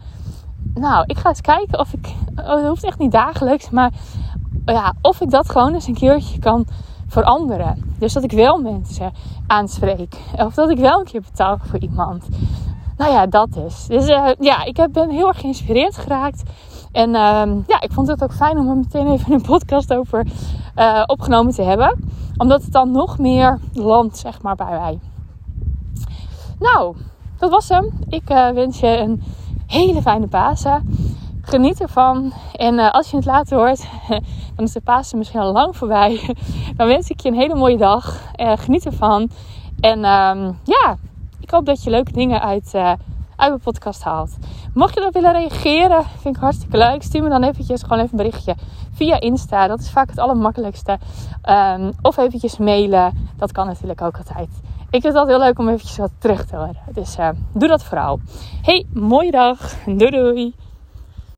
nou, 0.73 1.03
ik 1.07 1.17
ga 1.17 1.29
eens 1.29 1.41
kijken 1.41 1.79
of 1.79 1.93
ik, 1.93 2.13
oh, 2.35 2.45
dat 2.45 2.67
hoeft 2.67 2.83
echt 2.83 2.99
niet 2.99 3.11
dagelijks, 3.11 3.69
maar 3.69 3.91
ja, 4.73 4.93
of 5.01 5.21
ik 5.21 5.29
dat 5.29 5.49
gewoon 5.49 5.73
eens 5.73 5.87
een 5.87 5.93
keertje 5.93 6.39
kan 6.39 6.65
veranderen. 7.07 7.95
Dus 7.99 8.13
dat 8.13 8.23
ik 8.23 8.31
wel 8.31 8.61
mensen 8.61 9.11
aanspreek. 9.47 10.17
Of 10.35 10.53
dat 10.53 10.69
ik 10.69 10.77
wel 10.77 10.99
een 10.99 11.05
keer 11.05 11.21
betaal 11.21 11.57
voor 11.61 11.79
iemand 11.79 12.25
nou 13.01 13.13
ja, 13.13 13.25
dat 13.25 13.55
is. 13.55 13.85
Dus 13.87 14.07
uh, 14.07 14.27
ja, 14.39 14.63
ik 14.63 14.87
ben 14.91 15.09
heel 15.09 15.27
erg 15.27 15.39
geïnspireerd 15.39 15.97
geraakt. 15.97 16.43
En 16.91 17.09
uh, 17.09 17.43
ja, 17.67 17.81
ik 17.81 17.91
vond 17.91 18.07
het 18.07 18.23
ook 18.23 18.33
fijn 18.33 18.57
om 18.57 18.69
er 18.69 18.75
meteen 18.75 19.07
even 19.11 19.33
een 19.33 19.41
podcast 19.41 19.93
over 19.93 20.25
uh, 20.75 21.03
opgenomen 21.05 21.53
te 21.53 21.61
hebben. 21.61 21.99
Omdat 22.37 22.63
het 22.63 22.71
dan 22.71 22.91
nog 22.91 23.17
meer 23.17 23.59
landt, 23.73 24.17
zeg 24.17 24.41
maar, 24.41 24.55
bij 24.55 24.79
mij. 24.79 24.99
Nou, 26.59 26.95
dat 27.37 27.49
was 27.49 27.69
hem. 27.69 27.89
Ik 28.07 28.29
uh, 28.29 28.49
wens 28.49 28.79
je 28.79 28.97
een 28.97 29.23
hele 29.67 30.01
fijne 30.01 30.27
Pasen. 30.27 30.89
Geniet 31.41 31.81
ervan. 31.81 32.33
En 32.53 32.91
als 32.91 33.09
je 33.09 33.15
het 33.15 33.25
later 33.25 33.57
hoort, 33.57 33.87
dan 34.55 34.65
is 34.65 34.71
de 34.71 34.81
Pasen 34.81 35.17
misschien 35.17 35.39
al 35.39 35.51
lang 35.51 35.77
voorbij. 35.77 36.35
dan 36.77 36.87
wens 36.87 37.09
ik 37.09 37.19
je 37.19 37.29
een 37.29 37.35
hele 37.35 37.55
mooie 37.55 37.77
dag. 37.77 38.21
geniet 38.37 38.85
ervan. 38.85 39.29
En 39.79 39.97
um, 39.97 40.59
ja, 40.63 40.97
ik 41.39 41.49
hoop 41.49 41.65
dat 41.65 41.83
je 41.83 41.89
leuke 41.89 42.11
dingen 42.11 42.41
uit, 42.41 42.71
uh, 42.75 42.87
uit 43.35 43.49
mijn 43.49 43.59
podcast 43.59 44.03
haalt. 44.03 44.37
Mocht 44.73 44.93
je 44.93 44.99
dat 44.99 45.13
willen 45.13 45.31
reageren, 45.31 46.03
vind 46.03 46.35
ik 46.35 46.41
hartstikke 46.41 46.77
leuk. 46.77 47.03
Stuur 47.03 47.23
me 47.23 47.29
dan 47.29 47.43
eventjes 47.43 47.81
gewoon 47.81 47.97
even 47.97 48.11
een 48.11 48.25
berichtje 48.25 48.55
via 48.93 49.19
Insta. 49.19 49.67
Dat 49.67 49.79
is 49.79 49.89
vaak 49.89 50.09
het 50.09 50.19
allermakkelijkste. 50.19 50.99
Um, 51.49 51.91
of 52.01 52.17
eventjes 52.17 52.57
mailen. 52.57 53.29
Dat 53.37 53.51
kan 53.51 53.65
natuurlijk 53.67 54.01
ook 54.01 54.17
altijd. 54.17 54.49
Ik 54.89 55.01
vind 55.01 55.03
het 55.03 55.15
altijd 55.15 55.37
heel 55.37 55.45
leuk 55.45 55.59
om 55.59 55.67
eventjes 55.69 55.97
wat 55.97 56.11
terug 56.17 56.45
te 56.45 56.55
horen. 56.55 56.77
Dus 56.93 57.17
uh, 57.17 57.29
doe 57.53 57.67
dat 57.67 57.83
vooral. 57.83 58.19
Hey, 58.61 58.85
mooie 58.93 59.31
dag. 59.31 59.57
Doei 59.85 60.11
doei. 60.11 60.53